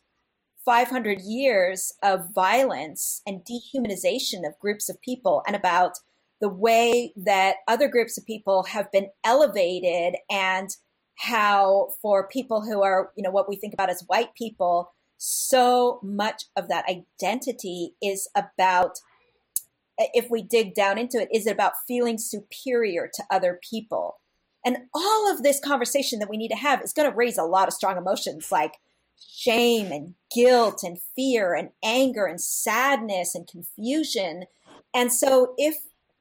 [0.66, 6.00] 500 years of violence and dehumanization of groups of people and about
[6.40, 10.70] the way that other groups of people have been elevated and
[11.16, 16.00] how for people who are, you know, what we think about as white people, so
[16.04, 19.00] much of that identity is about
[19.98, 24.20] if we dig down into it, is it about feeling superior to other people?
[24.64, 27.44] And all of this conversation that we need to have is going to raise a
[27.44, 28.74] lot of strong emotions like
[29.20, 34.46] shame and guilt and fear and anger and sadness and confusion.
[34.94, 35.78] And so if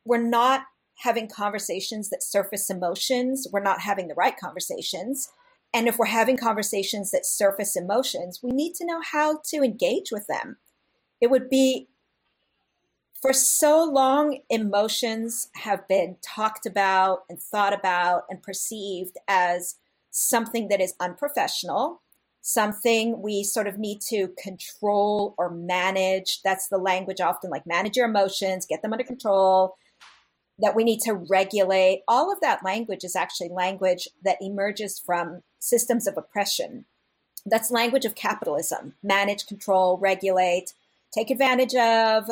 [0.06, 0.62] we're not
[1.00, 5.30] having conversations that surface emotions, we're not having the right conversations.
[5.74, 10.10] And if we're having conversations that surface emotions, we need to know how to engage
[10.10, 10.56] with them.
[11.20, 11.88] It would be
[13.20, 19.76] for so long, emotions have been talked about and thought about and perceived as
[20.10, 22.02] something that is unprofessional,
[22.42, 26.40] something we sort of need to control or manage.
[26.42, 29.76] That's the language often like manage your emotions, get them under control,
[30.58, 32.02] that we need to regulate.
[32.08, 36.86] All of that language is actually language that emerges from systems of oppression.
[37.44, 40.72] That's language of capitalism manage, control, regulate,
[41.12, 42.30] take advantage of,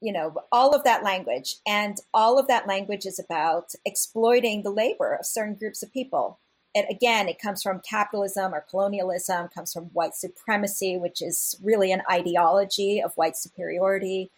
[0.00, 1.56] you know, all of that language.
[1.66, 6.38] And all of that language is about exploiting the labor of certain groups of people.
[6.74, 11.90] And again, it comes from capitalism or colonialism, comes from white supremacy, which is really
[11.92, 14.30] an ideology of white superiority.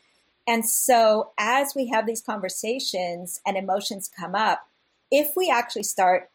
[0.47, 4.69] And so, as we have these conversations and emotions come up,
[5.11, 6.31] if we actually start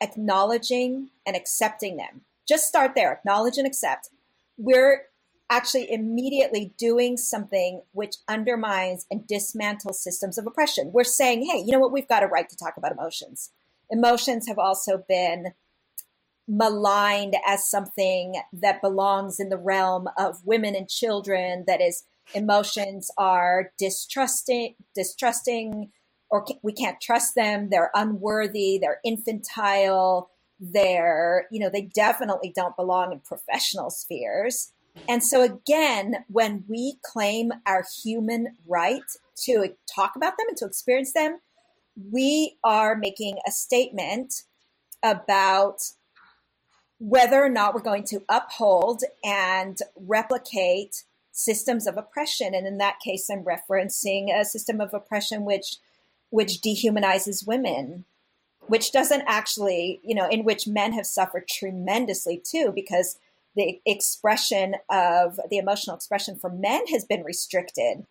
[0.00, 4.10] acknowledging and accepting them, just start there, acknowledge and accept,
[4.56, 5.04] we're
[5.50, 10.90] actually immediately doing something which undermines and dismantles systems of oppression.
[10.92, 11.92] We're saying, hey, you know what?
[11.92, 13.50] We've got a right to talk about emotions.
[13.90, 15.52] Emotions have also been
[16.48, 23.10] maligned as something that belongs in the realm of women and children, that is emotions
[23.18, 25.90] are distrusting, distrusting,
[26.30, 27.68] or we can't trust them.
[27.70, 28.78] They're unworthy.
[28.80, 30.30] They're infantile.
[30.58, 34.72] They're, you know, they definitely don't belong in professional spheres.
[35.08, 39.02] And so, again, when we claim our human right
[39.44, 41.40] to talk about them and to experience them,
[42.10, 44.42] we are making a statement
[45.02, 45.78] about
[46.98, 52.54] whether or not we're going to uphold and replicate systems of oppression.
[52.54, 55.76] And in that case, I'm referencing a system of oppression which
[56.30, 58.04] which dehumanizes women,
[58.66, 63.18] which doesn't actually, you know, in which men have suffered tremendously too, because
[63.54, 68.04] the expression of the emotional expression for men has been restricted.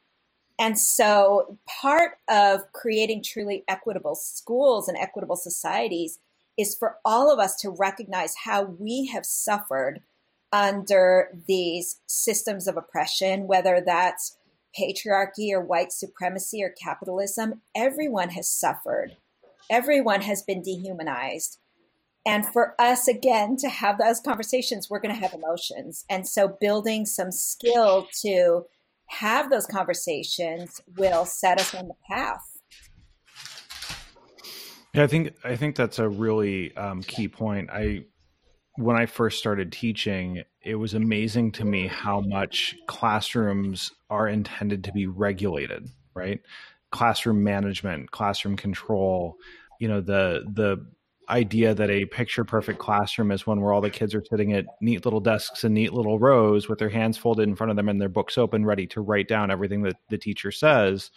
[0.58, 6.20] And so part of creating truly equitable schools and equitable societies
[6.58, 10.02] is for all of us to recognize how we have suffered
[10.54, 14.38] under these systems of oppression, whether that's
[14.80, 19.18] patriarchy or white supremacy or capitalism, everyone has suffered.
[19.70, 21.58] Everyone has been dehumanized.
[22.26, 26.06] And for us, again, to have those conversations, we're going to have emotions.
[26.10, 28.66] And so building some skill to
[29.08, 32.42] have those conversations will set us on the path.
[34.94, 37.72] Yeah, I think I think that's a really um, key point.
[37.72, 38.06] I
[38.76, 44.84] when I first started teaching, it was amazing to me how much classrooms are intended
[44.86, 46.42] to be regulated, right?
[46.92, 49.36] Classroom management, classroom control,
[49.80, 50.86] you know, the the
[51.30, 54.66] idea that a picture perfect classroom is one where all the kids are sitting at
[54.82, 57.88] neat little desks and neat little rows with their hands folded in front of them
[57.88, 61.12] and their books open ready to write down everything that the teacher says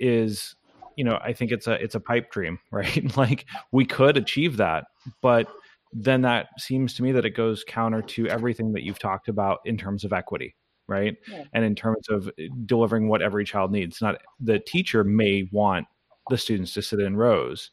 [0.00, 0.56] is
[0.96, 4.56] you know i think it's a it's a pipe dream right like we could achieve
[4.56, 4.86] that
[5.22, 5.46] but
[5.92, 9.58] then that seems to me that it goes counter to everything that you've talked about
[9.64, 10.54] in terms of equity
[10.90, 11.16] right?
[11.30, 11.44] Yeah.
[11.54, 14.02] and in terms of eh, delivering what every child needs.
[14.02, 15.86] Not the teacher may want
[16.28, 17.70] the students to sit in rows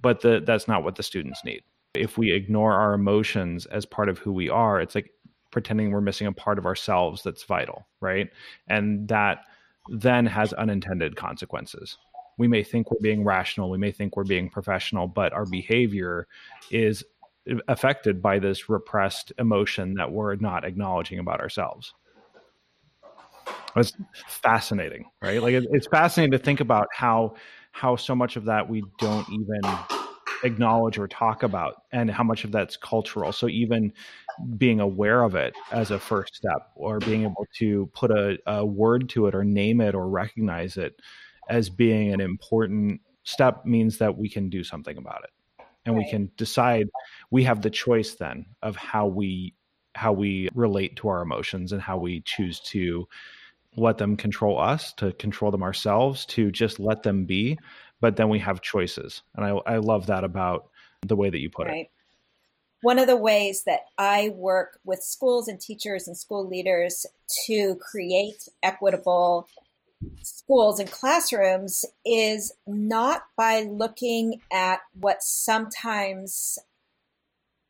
[0.00, 1.62] but the, that's not what the students need.
[1.94, 5.10] If we ignore our emotions as part of who we are it's like
[5.52, 8.30] pretending we're missing a part of ourselves that's vital right?
[8.66, 9.40] And that
[9.88, 11.98] then has unintended consequences.
[12.38, 16.26] We may think we're being rational we may think we're being professional but our behavior
[16.70, 17.04] is
[17.68, 21.92] affected by this repressed emotion that we're not acknowledging about ourselves.
[23.76, 23.92] It's
[24.26, 25.42] fascinating, right?
[25.42, 27.34] Like it's fascinating to think about how
[27.72, 29.60] how so much of that we don't even
[30.44, 33.92] acknowledge or talk about and how much of that's cultural so even
[34.58, 38.64] being aware of it as a first step or being able to put a, a
[38.64, 41.00] word to it or name it or recognize it
[41.48, 45.30] as being an important step means that we can do something about it
[45.84, 46.04] and right.
[46.04, 46.88] we can decide
[47.30, 49.54] we have the choice then of how we
[49.94, 53.06] how we relate to our emotions and how we choose to
[53.76, 57.58] let them control us to control them ourselves to just let them be
[58.00, 60.70] but then we have choices and i, I love that about
[61.02, 61.82] the way that you put right.
[61.82, 61.90] it
[62.84, 67.06] one of the ways that I work with schools and teachers and school leaders
[67.46, 69.48] to create equitable
[70.22, 76.58] schools and classrooms is not by looking at what sometimes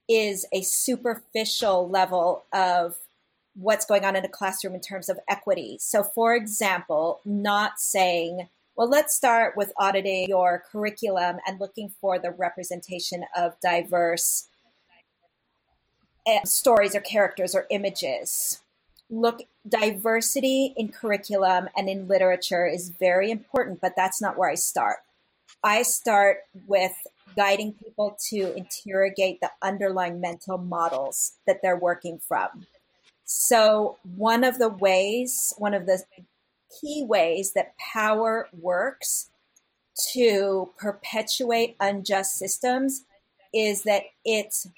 [0.09, 2.97] is a superficial level of
[3.55, 5.79] what's going on in a classroom in terms of equity.
[5.81, 12.19] So, for example, not saying, well, let's start with auditing your curriculum and looking for
[12.19, 14.49] the representation of diverse
[16.27, 18.61] eh, stories or characters or images.
[19.11, 24.55] Look, diversity in curriculum and in literature is very important, but that's not where I
[24.55, 24.99] start.
[25.63, 26.93] I start with
[27.37, 32.67] guiding people to interrogate the underlying mental models that they're working from.
[33.25, 36.03] So, one of the ways, one of the
[36.81, 39.31] key ways that power works
[40.13, 43.05] to perpetuate unjust systems
[43.53, 44.69] is that it's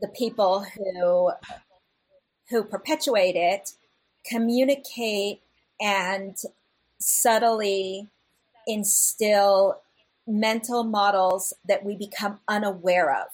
[0.00, 1.32] the people who
[2.50, 3.72] who perpetuate it
[4.24, 5.40] communicate
[5.80, 6.36] and
[6.98, 8.08] subtly
[8.66, 9.80] instill
[10.26, 13.28] mental models that we become unaware of.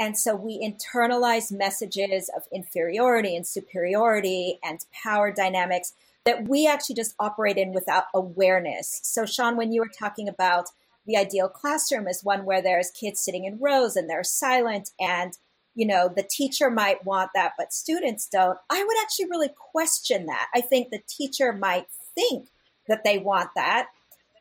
[0.00, 5.92] And so we internalize messages of inferiority and superiority and power dynamics
[6.24, 9.00] that we actually just operate in without awareness.
[9.02, 10.68] So, Sean, when you were talking about
[11.06, 15.36] the ideal classroom is one where there's kids sitting in rows and they're silent and
[15.78, 20.26] you know the teacher might want that but students don't i would actually really question
[20.26, 22.48] that i think the teacher might think
[22.88, 23.88] that they want that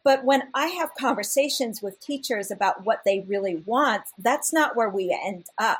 [0.08, 4.90] but when I have conversations with teachers about what they really want, that's not where
[4.90, 5.80] we end up.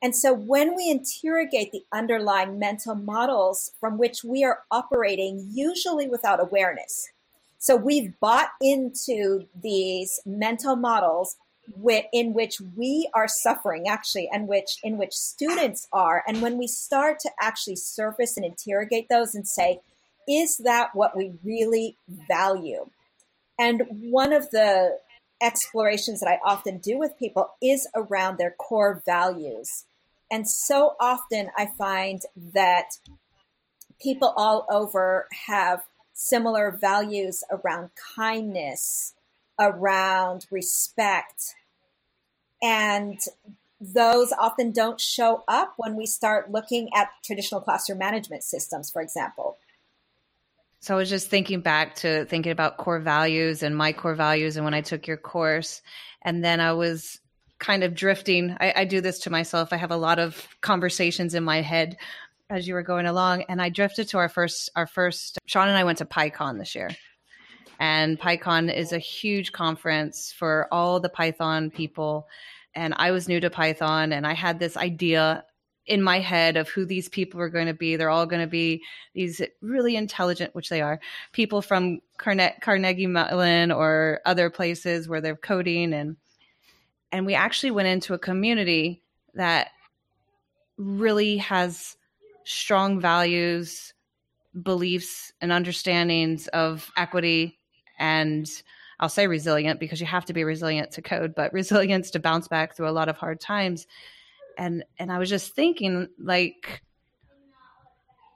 [0.00, 6.08] And so when we interrogate the underlying mental models from which we are operating, usually
[6.08, 7.10] without awareness.
[7.58, 11.36] So we've bought into these mental models
[12.12, 16.66] in which we are suffering actually and which in which students are and when we
[16.66, 19.80] start to actually surface and interrogate those and say
[20.28, 21.96] is that what we really
[22.28, 22.88] value
[23.58, 24.98] and one of the
[25.40, 29.84] explorations that I often do with people is around their core values.
[30.30, 32.22] And so often I find
[32.54, 32.98] that
[34.00, 39.14] people all over have similar values around kindness,
[39.58, 41.54] around respect.
[42.62, 43.18] And
[43.80, 49.00] those often don't show up when we start looking at traditional classroom management systems, for
[49.00, 49.56] example.
[50.80, 54.56] So I was just thinking back to thinking about core values and my core values
[54.56, 55.82] and when I took your course.
[56.22, 57.20] And then I was
[57.58, 58.56] kind of drifting.
[58.60, 59.72] I, I do this to myself.
[59.72, 61.96] I have a lot of conversations in my head
[62.50, 63.42] as you were going along.
[63.48, 66.74] And I drifted to our first our first Sean and I went to PyCon this
[66.74, 66.90] year.
[67.78, 72.26] And PyCon is a huge conference for all the Python people.
[72.74, 75.44] And I was new to Python and I had this idea
[75.86, 77.96] in my head of who these people are going to be.
[77.96, 78.82] They're all going to be
[79.14, 81.00] these really intelligent, which they are,
[81.32, 86.16] people from Carne- Carnegie Mellon or other places where they're coding and
[87.10, 89.02] and we actually went into a community
[89.32, 89.70] that
[90.76, 91.96] really has
[92.44, 93.94] strong values,
[94.62, 97.57] beliefs, and understandings of equity
[97.98, 98.48] and
[99.00, 102.48] I'll say resilient because you have to be resilient to code, but resilience to bounce
[102.48, 103.86] back through a lot of hard times.
[104.56, 106.82] And and I was just thinking like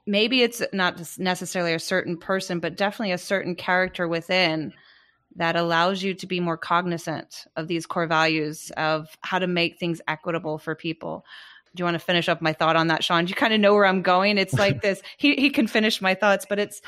[0.05, 4.73] maybe it's not necessarily a certain person but definitely a certain character within
[5.35, 9.79] that allows you to be more cognizant of these core values of how to make
[9.79, 11.25] things equitable for people.
[11.73, 13.25] Do you want to finish up my thought on that sean?
[13.25, 14.37] Do you kind of know where i'm going.
[14.37, 16.81] It's like this he, he can finish my thoughts but it's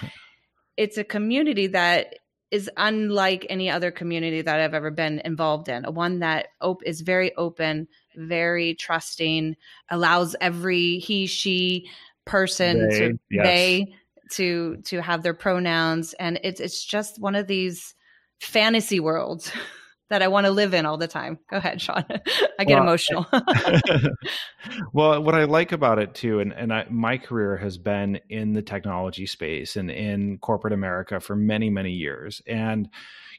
[0.77, 2.19] it's a community that
[2.51, 5.85] is unlike any other community that i've ever been involved in.
[5.85, 7.87] A one that op- is very open
[8.17, 9.55] very trusting,
[9.89, 11.89] allows every he, she
[12.25, 13.45] person they, to yes.
[13.45, 13.95] they
[14.31, 16.13] to to have their pronouns.
[16.13, 17.93] And it's it's just one of these
[18.39, 19.51] fantasy worlds
[20.09, 21.39] that I want to live in all the time.
[21.49, 22.05] Go ahead, Sean.
[22.59, 23.25] I get well, emotional.
[24.93, 28.53] well, what I like about it too, and, and I, my career has been in
[28.53, 32.41] the technology space and in corporate America for many, many years.
[32.45, 32.87] And,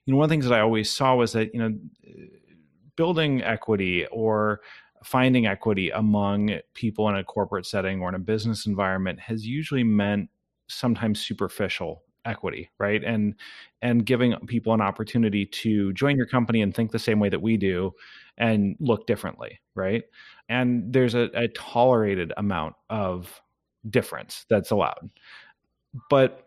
[0.05, 1.79] you know, one of the things that I always saw was that, you know,
[2.97, 4.61] building equity or
[5.05, 9.85] finding equity among people in a corporate setting or in a business environment has usually
[9.85, 10.31] meant
[10.69, 13.35] sometimes superficial equity right and
[13.83, 17.43] and giving people an opportunity to join your company and think the same way that
[17.43, 17.93] we do
[18.37, 20.05] and look differently right
[20.49, 23.41] and there's a, a tolerated amount of
[23.89, 25.11] difference that's allowed
[26.11, 26.47] but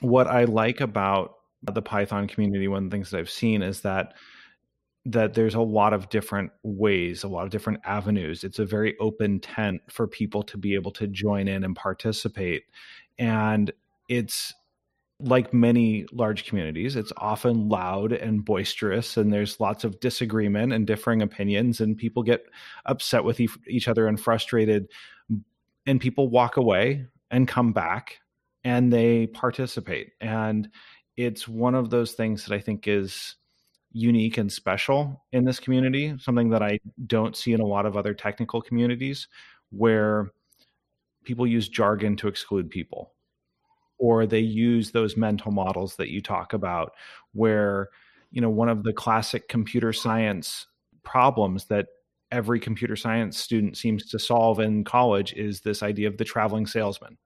[0.00, 3.80] what i like about the python community one of the things that i've seen is
[3.80, 4.14] that
[5.06, 8.42] that there's a lot of different ways, a lot of different avenues.
[8.42, 12.64] It's a very open tent for people to be able to join in and participate.
[13.16, 13.70] And
[14.08, 14.52] it's
[15.18, 20.86] like many large communities, it's often loud and boisterous, and there's lots of disagreement and
[20.86, 22.44] differing opinions, and people get
[22.84, 24.88] upset with each other and frustrated,
[25.86, 28.18] and people walk away and come back
[28.64, 30.12] and they participate.
[30.20, 30.68] And
[31.16, 33.36] it's one of those things that I think is
[33.92, 37.96] unique and special in this community, something that I don't see in a lot of
[37.96, 39.28] other technical communities
[39.70, 40.30] where
[41.24, 43.12] people use jargon to exclude people
[43.98, 46.92] or they use those mental models that you talk about
[47.32, 47.88] where
[48.30, 50.66] you know one of the classic computer science
[51.02, 51.86] problems that
[52.32, 56.66] every computer science student seems to solve in college is this idea of the traveling
[56.66, 57.16] salesman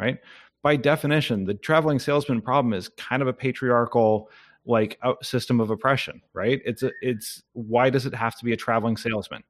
[0.00, 0.18] right?
[0.62, 4.30] By definition the traveling salesman problem is kind of a patriarchal
[4.66, 6.60] like system of oppression right?
[6.64, 9.44] It's a, it's why does it have to be a traveling salesman?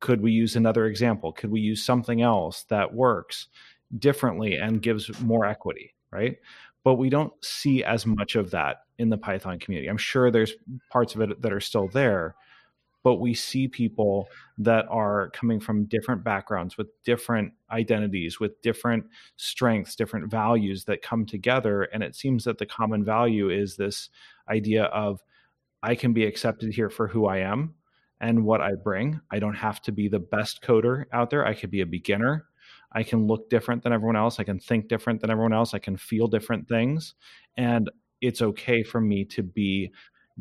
[0.00, 1.32] Could we use another example?
[1.32, 3.48] Could we use something else that works
[3.98, 6.36] differently and gives more equity, right?
[6.84, 9.88] But we don't see as much of that in the Python community.
[9.88, 10.52] I'm sure there's
[10.90, 12.36] parts of it that are still there,
[13.02, 19.04] but we see people that are coming from different backgrounds with different identities, with different
[19.36, 21.82] strengths, different values that come together.
[21.82, 24.08] And it seems that the common value is this
[24.48, 25.20] idea of
[25.82, 27.74] I can be accepted here for who I am
[28.20, 29.20] and what I bring.
[29.30, 31.44] I don't have to be the best coder out there.
[31.44, 32.46] I could be a beginner.
[32.94, 34.38] I can look different than everyone else.
[34.38, 35.74] I can think different than everyone else.
[35.74, 37.14] I can feel different things.
[37.56, 37.90] And
[38.20, 39.92] it's okay for me to be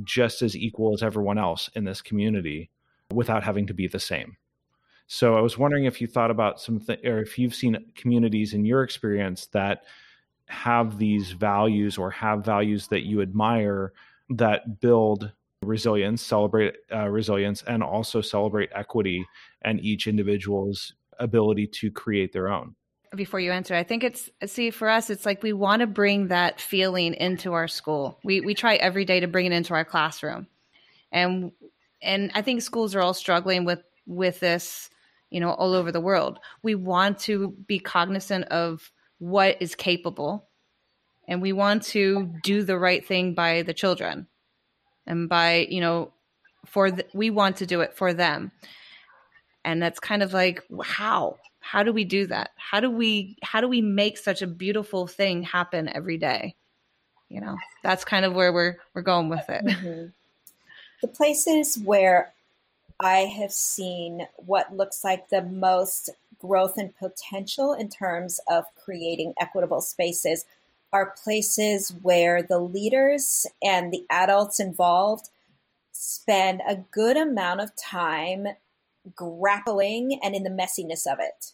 [0.04, 2.70] just as equal as everyone else in this community
[3.12, 4.38] without having to be the same.
[5.08, 8.66] So I was wondering if you thought about something, or if you've seen communities in
[8.66, 9.84] your experience that
[10.48, 13.94] have these values or have values that you admire
[14.30, 15.32] that build
[15.62, 19.26] resilience, celebrate uh, resilience, and also celebrate equity
[19.64, 22.76] and each individual's ability to create their own.
[23.16, 26.30] Before you answer i think it's see for us it's like we want to bring
[26.30, 28.20] that feeling into our school.
[28.24, 30.48] We we try every day to bring it into our classroom.
[31.12, 31.52] And
[32.02, 34.90] and i think schools are all struggling with with this
[35.30, 36.40] you know all over the world.
[36.64, 40.50] We want to be cognizant of what is capable
[41.28, 44.28] and we want to do the right thing by the children
[45.06, 46.14] and by you know
[46.66, 48.52] for the, we want to do it for them
[49.66, 51.38] and that's kind of like how?
[51.60, 52.52] How do we do that?
[52.58, 56.56] How do we how do we make such a beautiful thing happen every day?
[57.30, 59.66] You know that's kind of where we're we're going with it.
[59.66, 60.06] Mm-hmm.
[61.02, 62.32] the places where
[63.00, 69.34] i have seen what looks like the most growth and potential in terms of creating
[69.42, 70.46] equitable spaces
[70.92, 75.30] are places where the leaders and the adults involved
[75.92, 78.48] spend a good amount of time
[79.16, 81.54] grappling and in the messiness of it.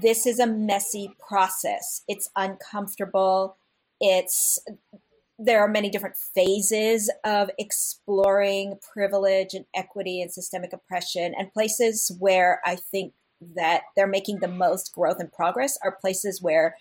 [0.00, 2.02] This is a messy process.
[2.08, 3.56] It's uncomfortable.
[4.00, 4.58] It's
[5.38, 12.14] there are many different phases of exploring privilege and equity and systemic oppression and places
[12.18, 13.12] where I think
[13.56, 16.76] that they're making the most growth and progress are places where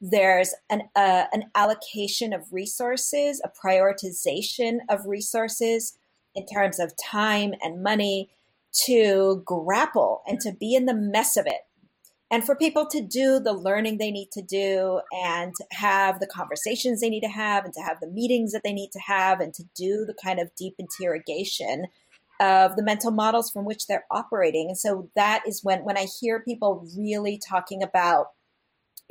[0.00, 5.96] there's an, uh, an allocation of resources, a prioritization of resources
[6.34, 8.28] in terms of time and money
[8.72, 11.66] to grapple and to be in the mess of it.
[12.30, 17.00] And for people to do the learning they need to do and have the conversations
[17.00, 19.52] they need to have and to have the meetings that they need to have and
[19.52, 21.86] to do the kind of deep interrogation
[22.40, 24.68] of the mental models from which they're operating.
[24.68, 28.28] And so that is when when I hear people really talking about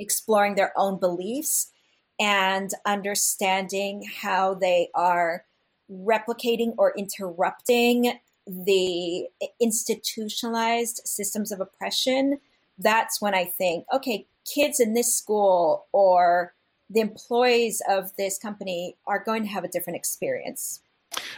[0.00, 1.70] exploring their own beliefs
[2.18, 5.44] and understanding how they are
[5.90, 9.28] replicating or interrupting the
[9.60, 12.38] institutionalized systems of oppression,
[12.78, 16.54] that's when I think, okay, kids in this school or
[16.90, 20.80] the employees of this company are going to have a different experience.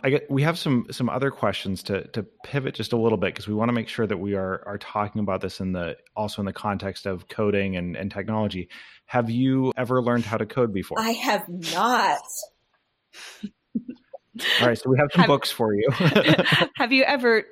[0.03, 3.35] I get, we have some some other questions to to pivot just a little bit
[3.35, 5.97] because we want to make sure that we are are talking about this in the
[6.15, 8.69] also in the context of coding and, and technology.
[9.07, 11.01] Have you ever learned how to code before?
[11.01, 12.23] I have not.
[14.61, 15.89] All right, so we have some have, books for you.
[16.76, 17.45] have you ever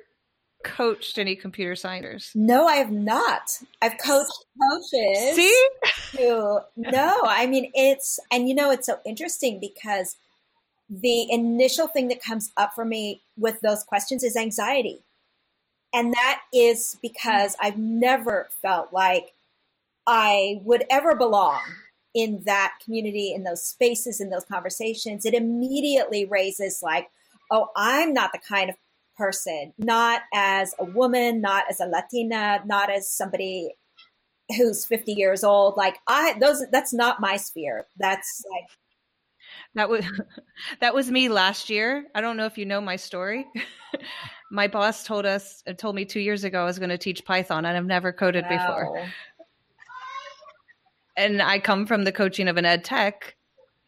[0.63, 2.31] coached any computer scientists?
[2.35, 3.59] No, I have not.
[3.81, 5.35] I've coached coaches.
[5.35, 5.67] See?
[6.17, 10.17] Who, no, I mean, it's, and you know, it's so interesting because
[10.89, 15.03] the initial thing that comes up for me with those questions is anxiety.
[15.93, 19.33] And that is because I've never felt like
[20.07, 21.61] I would ever belong
[22.13, 27.09] in that community, in those spaces, in those conversations, it immediately raises like,
[27.51, 28.75] oh, I'm not the kind of
[29.17, 33.75] person, not as a woman, not as a Latina, not as somebody
[34.57, 35.77] who's 50 years old.
[35.77, 37.85] Like I, those, that's not my sphere.
[37.97, 38.69] That's like,
[39.75, 40.05] that was
[40.79, 42.05] that was me last year.
[42.15, 43.45] I don't know if you know my story.
[44.51, 47.65] my boss told us told me 2 years ago I was going to teach Python
[47.65, 48.57] and I've never coded wow.
[48.57, 49.07] before.
[51.15, 53.35] And I come from the coaching of an ed tech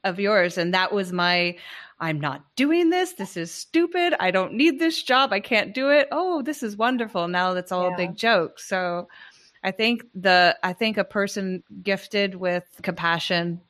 [0.03, 1.57] of yours and that was my
[1.99, 3.13] I'm not doing this.
[3.13, 4.13] This is stupid.
[4.19, 5.31] I don't need this job.
[5.31, 6.09] I can't do it.
[6.11, 7.27] Oh, this is wonderful.
[7.27, 7.93] Now that's all yeah.
[7.93, 8.59] a big joke.
[8.59, 9.07] So
[9.63, 13.61] I think the I think a person gifted with compassion,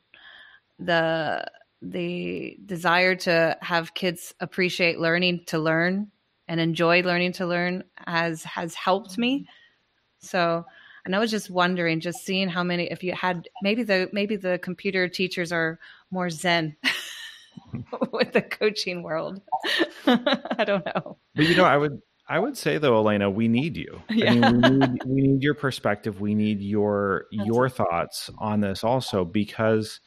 [0.78, 1.46] the
[1.80, 6.10] the desire to have kids appreciate learning to learn
[6.48, 9.40] and enjoy learning to learn has has helped me.
[9.40, 10.26] Mm-hmm.
[10.26, 10.66] So
[11.06, 14.34] and I was just wondering, just seeing how many if you had maybe the maybe
[14.34, 15.78] the computer teachers are
[16.10, 16.76] more zen
[18.12, 19.40] with the coaching world.
[20.06, 21.18] I don't know.
[21.36, 24.02] But you know, I would I would say though, Elena, we need you.
[24.10, 24.32] Yeah.
[24.32, 26.20] I mean, we need, we need your perspective.
[26.20, 30.00] We need your That's your thoughts on this also because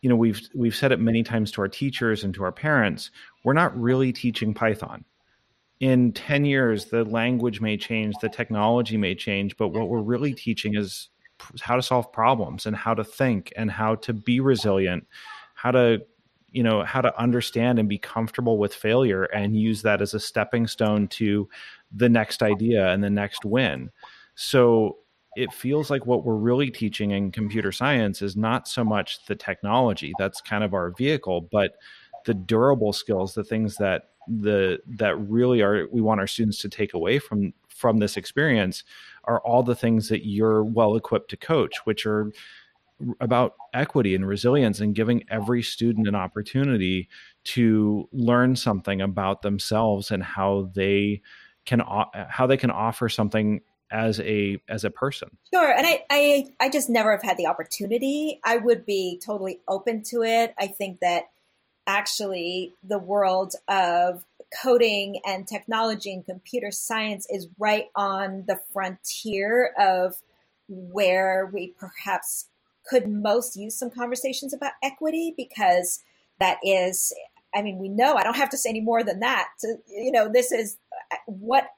[0.00, 3.10] you know we've we've said it many times to our teachers and to our parents.
[3.42, 5.06] We're not really teaching Python.
[5.84, 10.32] In 10 years, the language may change, the technology may change, but what we're really
[10.32, 11.10] teaching is
[11.60, 15.06] how to solve problems and how to think and how to be resilient,
[15.54, 16.00] how to
[16.50, 20.20] you know how to understand and be comfortable with failure and use that as a
[20.20, 21.50] stepping stone to
[21.94, 23.90] the next idea and the next win.
[24.36, 24.96] So
[25.36, 29.34] it feels like what we're really teaching in computer science is not so much the
[29.34, 31.72] technology that's kind of our vehicle but
[32.24, 36.68] the durable skills the things that the that really are we want our students to
[36.68, 38.84] take away from from this experience
[39.24, 42.32] are all the things that you're well equipped to coach which are
[43.20, 47.08] about equity and resilience and giving every student an opportunity
[47.42, 51.20] to learn something about themselves and how they
[51.66, 51.82] can
[52.28, 53.60] how they can offer something
[53.90, 55.28] as a as a person.
[55.52, 58.40] Sure and I, I i just never have had the opportunity.
[58.44, 60.54] I would be totally open to it.
[60.58, 61.24] I think that
[61.86, 64.24] actually the world of
[64.62, 70.14] coding and technology and computer science is right on the frontier of
[70.68, 72.48] where we perhaps
[72.88, 76.02] could most use some conversations about equity because
[76.38, 77.12] that is
[77.54, 79.48] i mean we know i don't have to say any more than that
[79.88, 80.76] you know this is
[81.12, 81.68] uh, what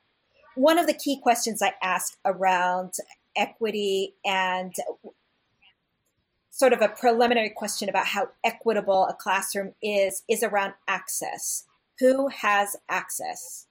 [0.54, 2.92] one of the key questions i ask around
[3.36, 4.74] equity and
[6.56, 11.64] sort of a preliminary question about how equitable a classroom is is around access.
[11.98, 13.66] Who has access?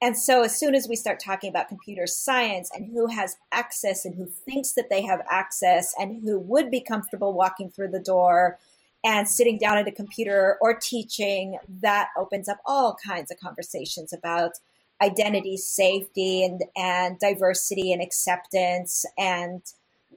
[0.00, 4.04] And so, as soon as we start talking about computer science and who has access
[4.04, 8.00] and who thinks that they have access and who would be comfortable walking through the
[8.00, 8.58] door
[9.04, 14.12] and sitting down at a computer or teaching, that opens up all kinds of conversations
[14.12, 14.54] about
[15.00, 19.62] identity, safety, and, and diversity and acceptance and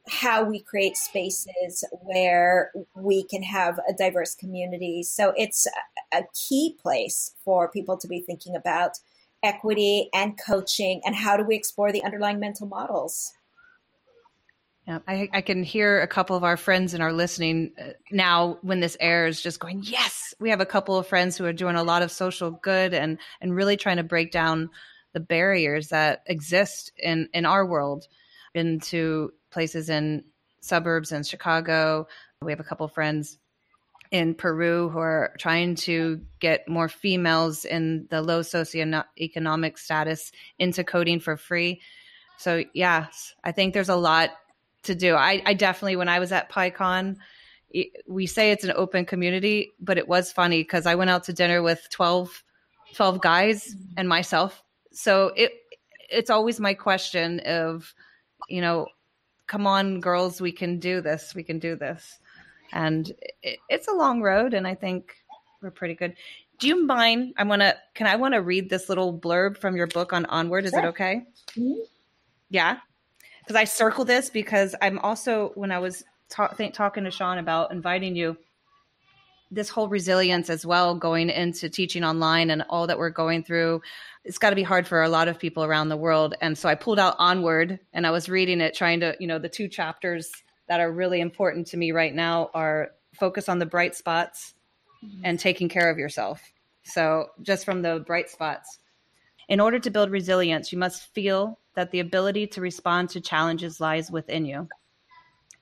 [0.08, 5.04] how we create spaces where we can have a diverse community.
[5.04, 5.68] So it's
[6.14, 9.00] a key place for people to be thinking about
[9.44, 13.34] equity and coaching and how do we explore the underlying mental models
[14.88, 18.60] yeah, I, I, can hear a couple of our friends and our listening uh, now
[18.62, 21.76] when this airs, just going, "Yes, we have a couple of friends who are doing
[21.76, 24.70] a lot of social good and and really trying to break down
[25.14, 28.08] the barriers that exist in in our world."
[28.54, 30.22] Into places in
[30.60, 32.08] suburbs in Chicago,
[32.42, 33.38] we have a couple friends
[34.12, 40.84] in Peru who are trying to get more females in the low socioeconomic status into
[40.84, 41.80] coding for free.
[42.38, 44.32] So, yes, I think there's a lot
[44.84, 45.16] to do.
[45.16, 47.16] I, I definitely, when I was at PyCon,
[48.08, 51.34] we say it's an open community, but it was funny because I went out to
[51.34, 52.44] dinner with 12,
[52.94, 54.62] 12 guys and myself.
[54.92, 55.54] So it
[56.10, 57.94] it's always my question of,
[58.48, 58.88] you know,
[59.48, 61.34] come on, girls, we can do this.
[61.36, 62.20] We can do this
[62.74, 65.16] and it, it's a long road and i think
[65.62, 66.14] we're pretty good
[66.60, 69.76] do you mind i want to can i want to read this little blurb from
[69.76, 70.82] your book on onward is sure.
[70.82, 71.24] it okay
[71.58, 71.80] mm-hmm.
[72.50, 72.78] yeah
[73.40, 77.38] because i circle this because i'm also when i was ta- think, talking to sean
[77.38, 78.38] about inviting you
[79.52, 83.82] this whole resilience as well going into teaching online and all that we're going through
[84.24, 86.68] it's got to be hard for a lot of people around the world and so
[86.68, 89.68] i pulled out onward and i was reading it trying to you know the two
[89.68, 90.32] chapters
[90.68, 94.54] that are really important to me right now are focus on the bright spots
[95.04, 95.22] mm-hmm.
[95.24, 96.42] and taking care of yourself.
[96.84, 98.80] So, just from the bright spots,
[99.48, 103.82] in order to build resilience, you must feel that the ability to respond to challenges
[103.82, 104.68] lies within you.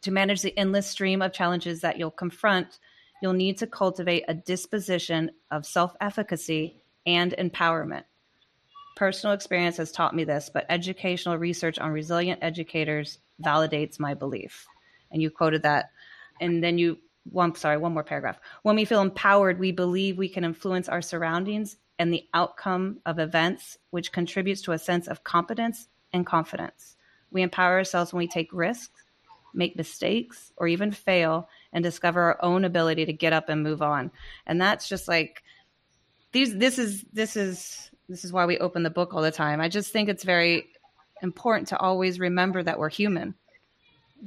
[0.01, 2.79] To manage the endless stream of challenges that you'll confront,
[3.23, 8.03] you'll need to cultivate a disposition of self efficacy and empowerment.
[8.97, 14.67] Personal experience has taught me this, but educational research on resilient educators validates my belief.
[15.09, 15.91] And you quoted that.
[16.41, 18.39] And then you, one, sorry, one more paragraph.
[18.63, 23.19] When we feel empowered, we believe we can influence our surroundings and the outcome of
[23.19, 26.97] events, which contributes to a sense of competence and confidence.
[27.31, 29.01] We empower ourselves when we take risks,
[29.53, 33.81] make mistakes, or even fail and discover our own ability to get up and move
[33.81, 34.11] on.
[34.45, 35.43] And that's just like
[36.31, 39.59] these this is this is this is why we open the book all the time.
[39.59, 40.67] I just think it's very
[41.21, 43.33] important to always remember that we're human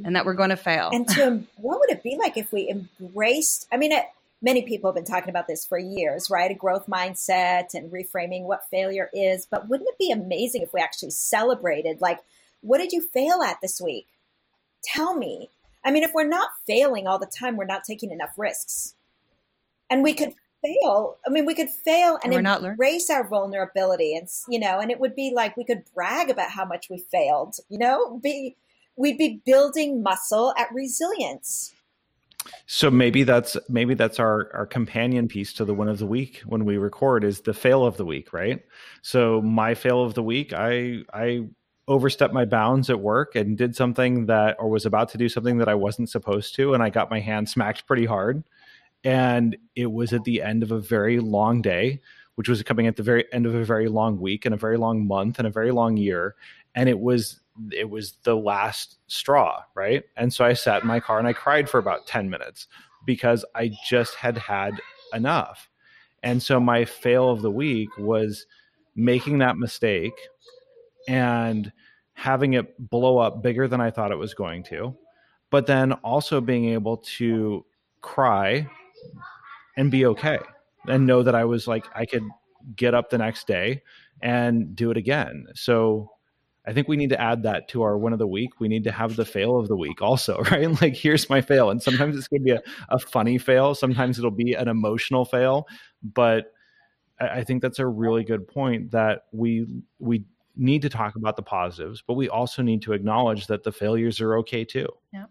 [0.05, 0.90] and that we're going to fail.
[0.92, 3.66] And to what would it be like if we embraced?
[3.72, 4.05] I mean, it,
[4.42, 6.51] many people have been talking about this for years, right?
[6.51, 9.47] A growth mindset and reframing what failure is.
[9.47, 12.01] But wouldn't it be amazing if we actually celebrated?
[12.01, 12.20] Like,
[12.61, 14.07] what did you fail at this week?
[14.82, 15.51] Tell me.
[15.87, 18.95] I mean, if we're not failing all the time, we're not taking enough risks.
[19.89, 20.34] And we could
[20.64, 21.16] fail.
[21.24, 24.99] I mean, we could fail and, and embrace our vulnerability, and you know, and it
[24.99, 27.55] would be like we could brag about how much we failed.
[27.68, 28.57] You know, be
[28.97, 31.72] we'd be building muscle at resilience.
[32.66, 36.43] So maybe that's maybe that's our our companion piece to the win of the week
[36.47, 38.61] when we record is the fail of the week, right?
[39.03, 41.47] So my fail of the week, I I
[41.89, 45.59] overstepped my bounds at work and did something that or was about to do something
[45.59, 48.43] that I wasn't supposed to and I got my hand smacked pretty hard.
[49.05, 52.01] And it was at the end of a very long day
[52.34, 54.76] which was coming at the very end of a very long week and a very
[54.76, 56.34] long month and a very long year.
[56.74, 57.41] And it was
[57.72, 60.05] it was the last straw right?
[60.16, 62.68] And so i sat in my car and i cried for about 10 minutes
[63.07, 64.80] because i just had had
[65.14, 65.70] enough.
[66.22, 68.47] And so my fail of the week was
[68.97, 70.14] making that mistake
[71.09, 71.72] and
[72.14, 74.96] having it blow up bigger than i thought it was going to
[75.50, 77.64] but then also being able to
[78.00, 78.68] cry
[79.76, 80.38] and be okay
[80.88, 82.24] and know that I was like I could
[82.74, 83.82] get up the next day
[84.22, 85.46] and do it again.
[85.54, 86.11] So
[86.66, 88.59] I think we need to add that to our win of the week.
[88.59, 90.80] We need to have the fail of the week also, right?
[90.80, 91.70] Like here's my fail.
[91.70, 95.66] And sometimes it's gonna be a, a funny fail, sometimes it'll be an emotional fail.
[96.02, 96.52] But
[97.20, 99.66] I, I think that's a really good point that we
[99.98, 100.24] we
[100.57, 104.20] need to talk about the positives, but we also need to acknowledge that the failures
[104.20, 104.88] are okay too.
[105.12, 105.26] Yeah,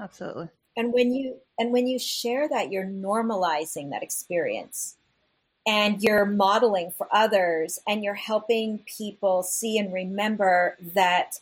[0.00, 4.96] absolutely and when you and when you share that you're normalizing that experience
[5.66, 11.38] and you're modeling for others and you're helping people see and remember that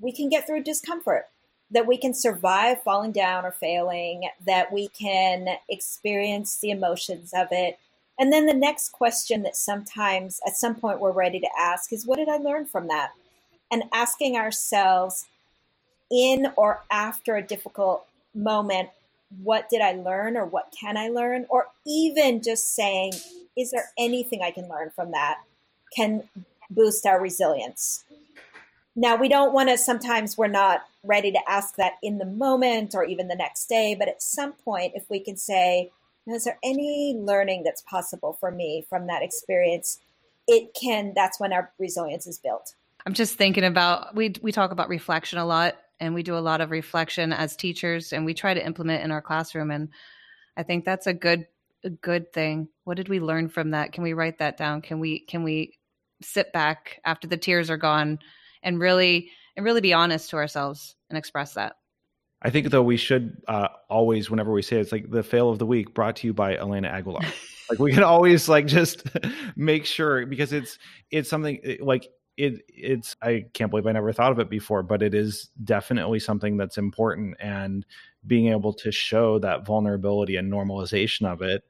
[0.00, 1.28] we can get through discomfort
[1.70, 7.48] that we can survive falling down or failing that we can experience the emotions of
[7.50, 7.78] it
[8.22, 12.06] and then the next question that sometimes at some point we're ready to ask is
[12.06, 13.10] what did i learn from that
[13.70, 15.26] and asking ourselves
[16.12, 18.90] in or after a difficult moment,
[19.42, 21.46] what did I learn or what can I learn?
[21.48, 23.14] Or even just saying,
[23.56, 25.38] is there anything I can learn from that?
[25.96, 26.24] Can
[26.70, 28.04] boost our resilience.
[28.94, 32.94] Now, we don't want to, sometimes we're not ready to ask that in the moment
[32.94, 35.90] or even the next day, but at some point, if we can say,
[36.26, 39.98] is there any learning that's possible for me from that experience?
[40.46, 42.74] It can, that's when our resilience is built.
[43.04, 46.40] I'm just thinking about, we, we talk about reflection a lot and we do a
[46.40, 49.88] lot of reflection as teachers and we try to implement in our classroom and
[50.56, 51.46] i think that's a good
[51.84, 54.98] a good thing what did we learn from that can we write that down can
[54.98, 55.78] we can we
[56.20, 58.18] sit back after the tears are gone
[58.62, 61.76] and really and really be honest to ourselves and express that
[62.42, 65.50] I think though we should uh, always, whenever we say it, it's like the fail
[65.50, 67.22] of the week brought to you by Elena Aguilar.
[67.70, 69.04] like we can always like just
[69.56, 70.78] make sure because it's
[71.10, 75.02] it's something like it it's I can't believe I never thought of it before, but
[75.02, 77.86] it is definitely something that's important and
[78.26, 81.62] being able to show that vulnerability and normalization of it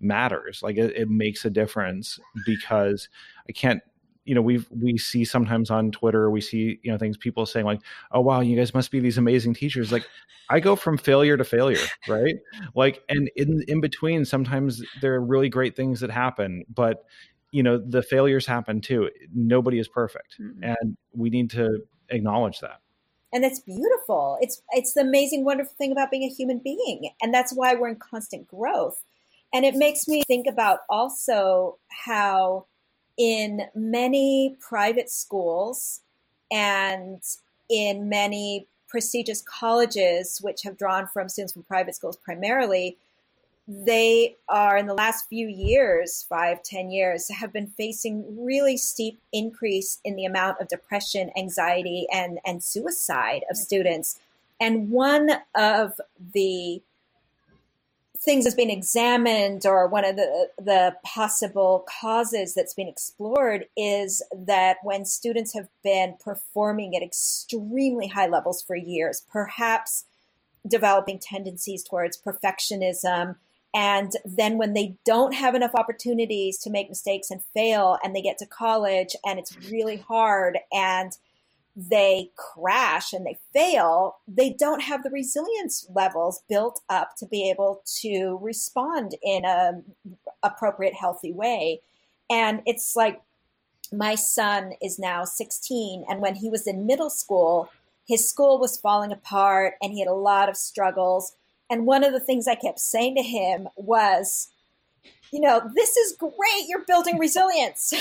[0.00, 0.60] matters.
[0.62, 3.08] Like it, it makes a difference because
[3.48, 3.82] I can't
[4.26, 7.64] you know we we see sometimes on twitter we see you know things people saying
[7.64, 7.80] like
[8.12, 9.90] oh wow you guys must be these amazing teachers.
[9.90, 10.06] Like
[10.50, 12.36] i go from failure to failure right?
[12.74, 17.04] Like and in in between sometimes there are really great things that happen but
[17.56, 19.10] you know the failures happen too.
[19.34, 20.62] Nobody is perfect mm-hmm.
[20.62, 22.80] and we need to acknowledge that.
[23.32, 24.38] And it's beautiful.
[24.40, 27.88] It's it's the amazing wonderful thing about being a human being and that's why we're
[27.88, 29.02] in constant growth.
[29.54, 32.66] And it makes me think about also how
[33.16, 36.00] in many private schools
[36.50, 37.22] and
[37.68, 42.96] in many prestigious colleges which have drawn from students from private schools primarily
[43.68, 49.18] they are in the last few years five ten years have been facing really steep
[49.32, 54.20] increase in the amount of depression anxiety and and suicide of students.
[54.60, 56.00] And one of
[56.32, 56.80] the
[58.18, 64.22] things that's been examined or one of the the possible causes that's been explored is
[64.34, 70.04] that when students have been performing at extremely high levels for years perhaps
[70.66, 73.36] developing tendencies towards perfectionism
[73.74, 78.22] and then when they don't have enough opportunities to make mistakes and fail and they
[78.22, 81.18] get to college and it's really hard and
[81.76, 87.50] they crash and they fail, they don't have the resilience levels built up to be
[87.50, 89.82] able to respond in a
[90.42, 91.82] appropriate, healthy way.
[92.30, 93.20] And it's like
[93.92, 97.68] my son is now 16, and when he was in middle school,
[98.06, 101.36] his school was falling apart and he had a lot of struggles.
[101.68, 104.48] And one of the things I kept saying to him was,
[105.32, 106.68] you know, this is great.
[106.68, 107.92] You're building resilience.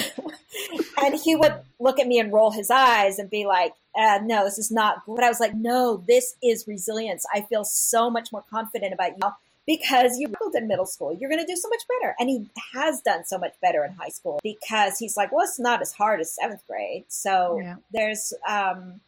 [1.03, 4.43] and he would look at me and roll his eyes and be like, uh, no,
[4.43, 5.01] this is not.
[5.07, 7.25] But I was like, no, this is resilience.
[7.33, 9.31] I feel so much more confident about you
[9.65, 11.13] because you built in middle school.
[11.13, 12.15] You're going to do so much better.
[12.19, 15.59] And he has done so much better in high school because he's like, well, it's
[15.59, 17.05] not as hard as seventh grade.
[17.07, 17.75] So yeah.
[17.91, 18.99] there's, um,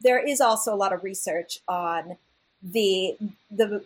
[0.00, 2.16] there is also a lot of research on
[2.62, 3.16] the,
[3.50, 3.84] the,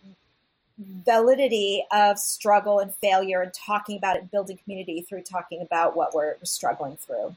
[0.80, 6.14] validity of struggle and failure and talking about it building community through talking about what
[6.14, 7.34] we're, struggling through.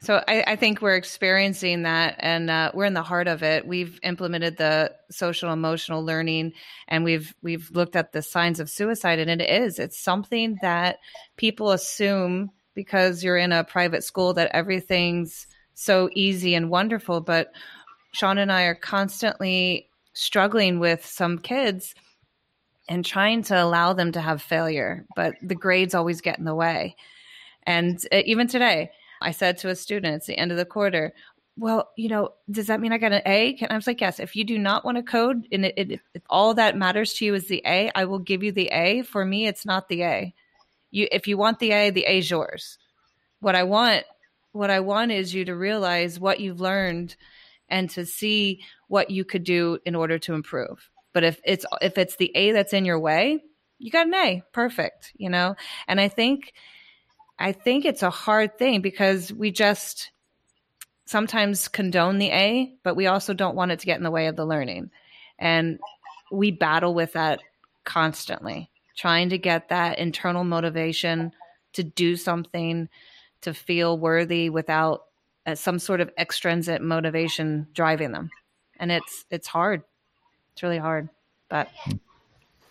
[0.00, 3.66] So I, I, think we're experiencing that, and uh, we're in the heart of it.
[3.66, 6.52] We've implemented the social emotional learning,
[6.86, 10.98] and we've we've looked at the signs of suicide, and it is it's something that
[11.36, 17.20] people assume because you're in a private school that everything's so easy and wonderful.
[17.20, 17.52] But
[18.12, 21.94] Sean and I are constantly struggling with some kids
[22.88, 26.54] and trying to allow them to have failure, but the grades always get in the
[26.54, 26.96] way.
[27.64, 31.12] And uh, even today, I said to a student at the end of the quarter,
[31.56, 33.56] well, you know, does that mean I got an A?
[33.60, 34.20] And I was like, yes.
[34.20, 37.24] If you do not want to code and it, it, if all that matters to
[37.24, 39.02] you is the A, I will give you the A.
[39.02, 40.34] For me, it's not the A.
[40.90, 42.78] You, if you want the A, the A is yours.
[43.40, 44.04] What I want,
[44.52, 47.16] what I want is you to realize what you've learned
[47.68, 50.90] and to see what you could do in order to improve.
[51.18, 53.42] But if it's if it's the A that's in your way,
[53.80, 54.44] you got an A.
[54.52, 55.56] Perfect, you know?
[55.88, 56.52] And I think
[57.40, 60.12] I think it's a hard thing because we just
[61.06, 64.28] sometimes condone the A, but we also don't want it to get in the way
[64.28, 64.92] of the learning.
[65.40, 65.80] And
[66.30, 67.40] we battle with that
[67.82, 71.32] constantly, trying to get that internal motivation
[71.72, 72.88] to do something,
[73.40, 75.06] to feel worthy without
[75.46, 78.30] uh, some sort of extrinsic motivation driving them.
[78.78, 79.82] And it's it's hard.
[80.58, 81.08] It's really hard,
[81.48, 81.70] but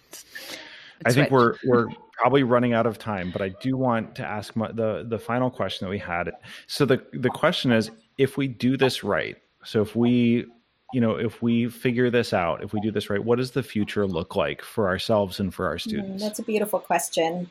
[0.09, 0.57] it's, it's
[1.05, 1.88] I think we're we're
[2.21, 5.49] probably running out of time, but I do want to ask my, the the final
[5.49, 6.33] question that we had.
[6.67, 10.47] So the the question is, if we do this right, so if we
[10.91, 13.63] you know if we figure this out, if we do this right, what does the
[13.63, 16.21] future look like for ourselves and for our mm, students?
[16.21, 17.49] Mm, that's a beautiful question.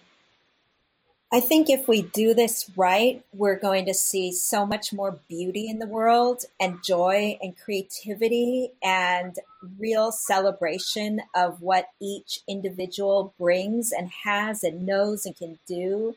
[1.33, 5.69] I think if we do this right, we're going to see so much more beauty
[5.69, 9.37] in the world and joy and creativity and
[9.77, 16.15] real celebration of what each individual brings and has and knows and can do.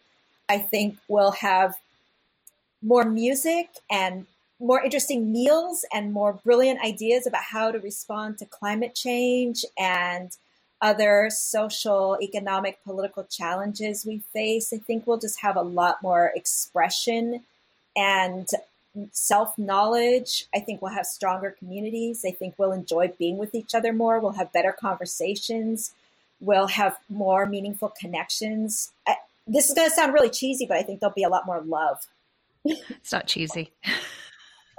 [0.48, 1.76] I think we'll have
[2.84, 4.28] more music and
[4.60, 10.38] more interesting meals and more brilliant ideas about how to respond to climate change and
[10.82, 16.32] other social, economic, political challenges we face, I think we'll just have a lot more
[16.36, 17.44] expression
[17.96, 18.48] and
[19.12, 20.46] self knowledge.
[20.54, 22.24] I think we'll have stronger communities.
[22.26, 24.20] I think we'll enjoy being with each other more.
[24.20, 25.94] We'll have better conversations.
[26.40, 28.92] We'll have more meaningful connections.
[29.08, 29.16] I,
[29.46, 31.62] this is going to sound really cheesy, but I think there'll be a lot more
[31.62, 32.08] love.
[32.64, 33.72] It's not cheesy.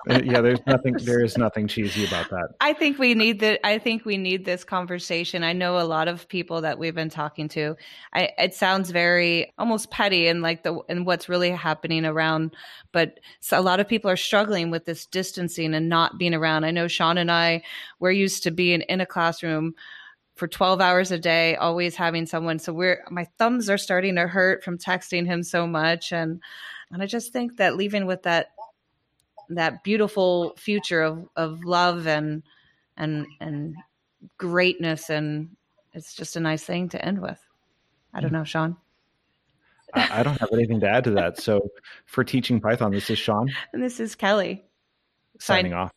[0.09, 2.49] Uh, yeah there's nothing there is nothing cheesy about that.
[2.61, 5.43] I think we need the i think we need this conversation.
[5.43, 7.77] I know a lot of people that we've been talking to.
[8.15, 12.55] I, it sounds very almost petty and like the and what's really happening around
[12.93, 13.21] but
[13.53, 16.65] a lot of people are struggling with this distancing and not being around.
[16.65, 17.63] I know sean and i
[17.99, 19.75] we're used to being in a classroom
[20.37, 22.59] for 12 hours a day always having someone.
[22.59, 26.13] So we're my thumbs are starting to hurt from texting him so much.
[26.13, 26.41] And
[26.91, 28.53] and i just think that leaving with that
[29.51, 32.43] that beautiful future of of love and
[32.97, 33.77] and and
[34.39, 35.49] greatness and
[35.93, 37.41] it's just a nice thing to end with.
[38.15, 38.35] I don't mm.
[38.35, 38.77] know, Sean.
[39.93, 41.41] I don't have anything to add to that.
[41.41, 41.69] So
[42.07, 43.51] for teaching Python, this is Sean.
[43.73, 44.65] And this is Kelly.
[45.41, 45.93] Signing Sign- off.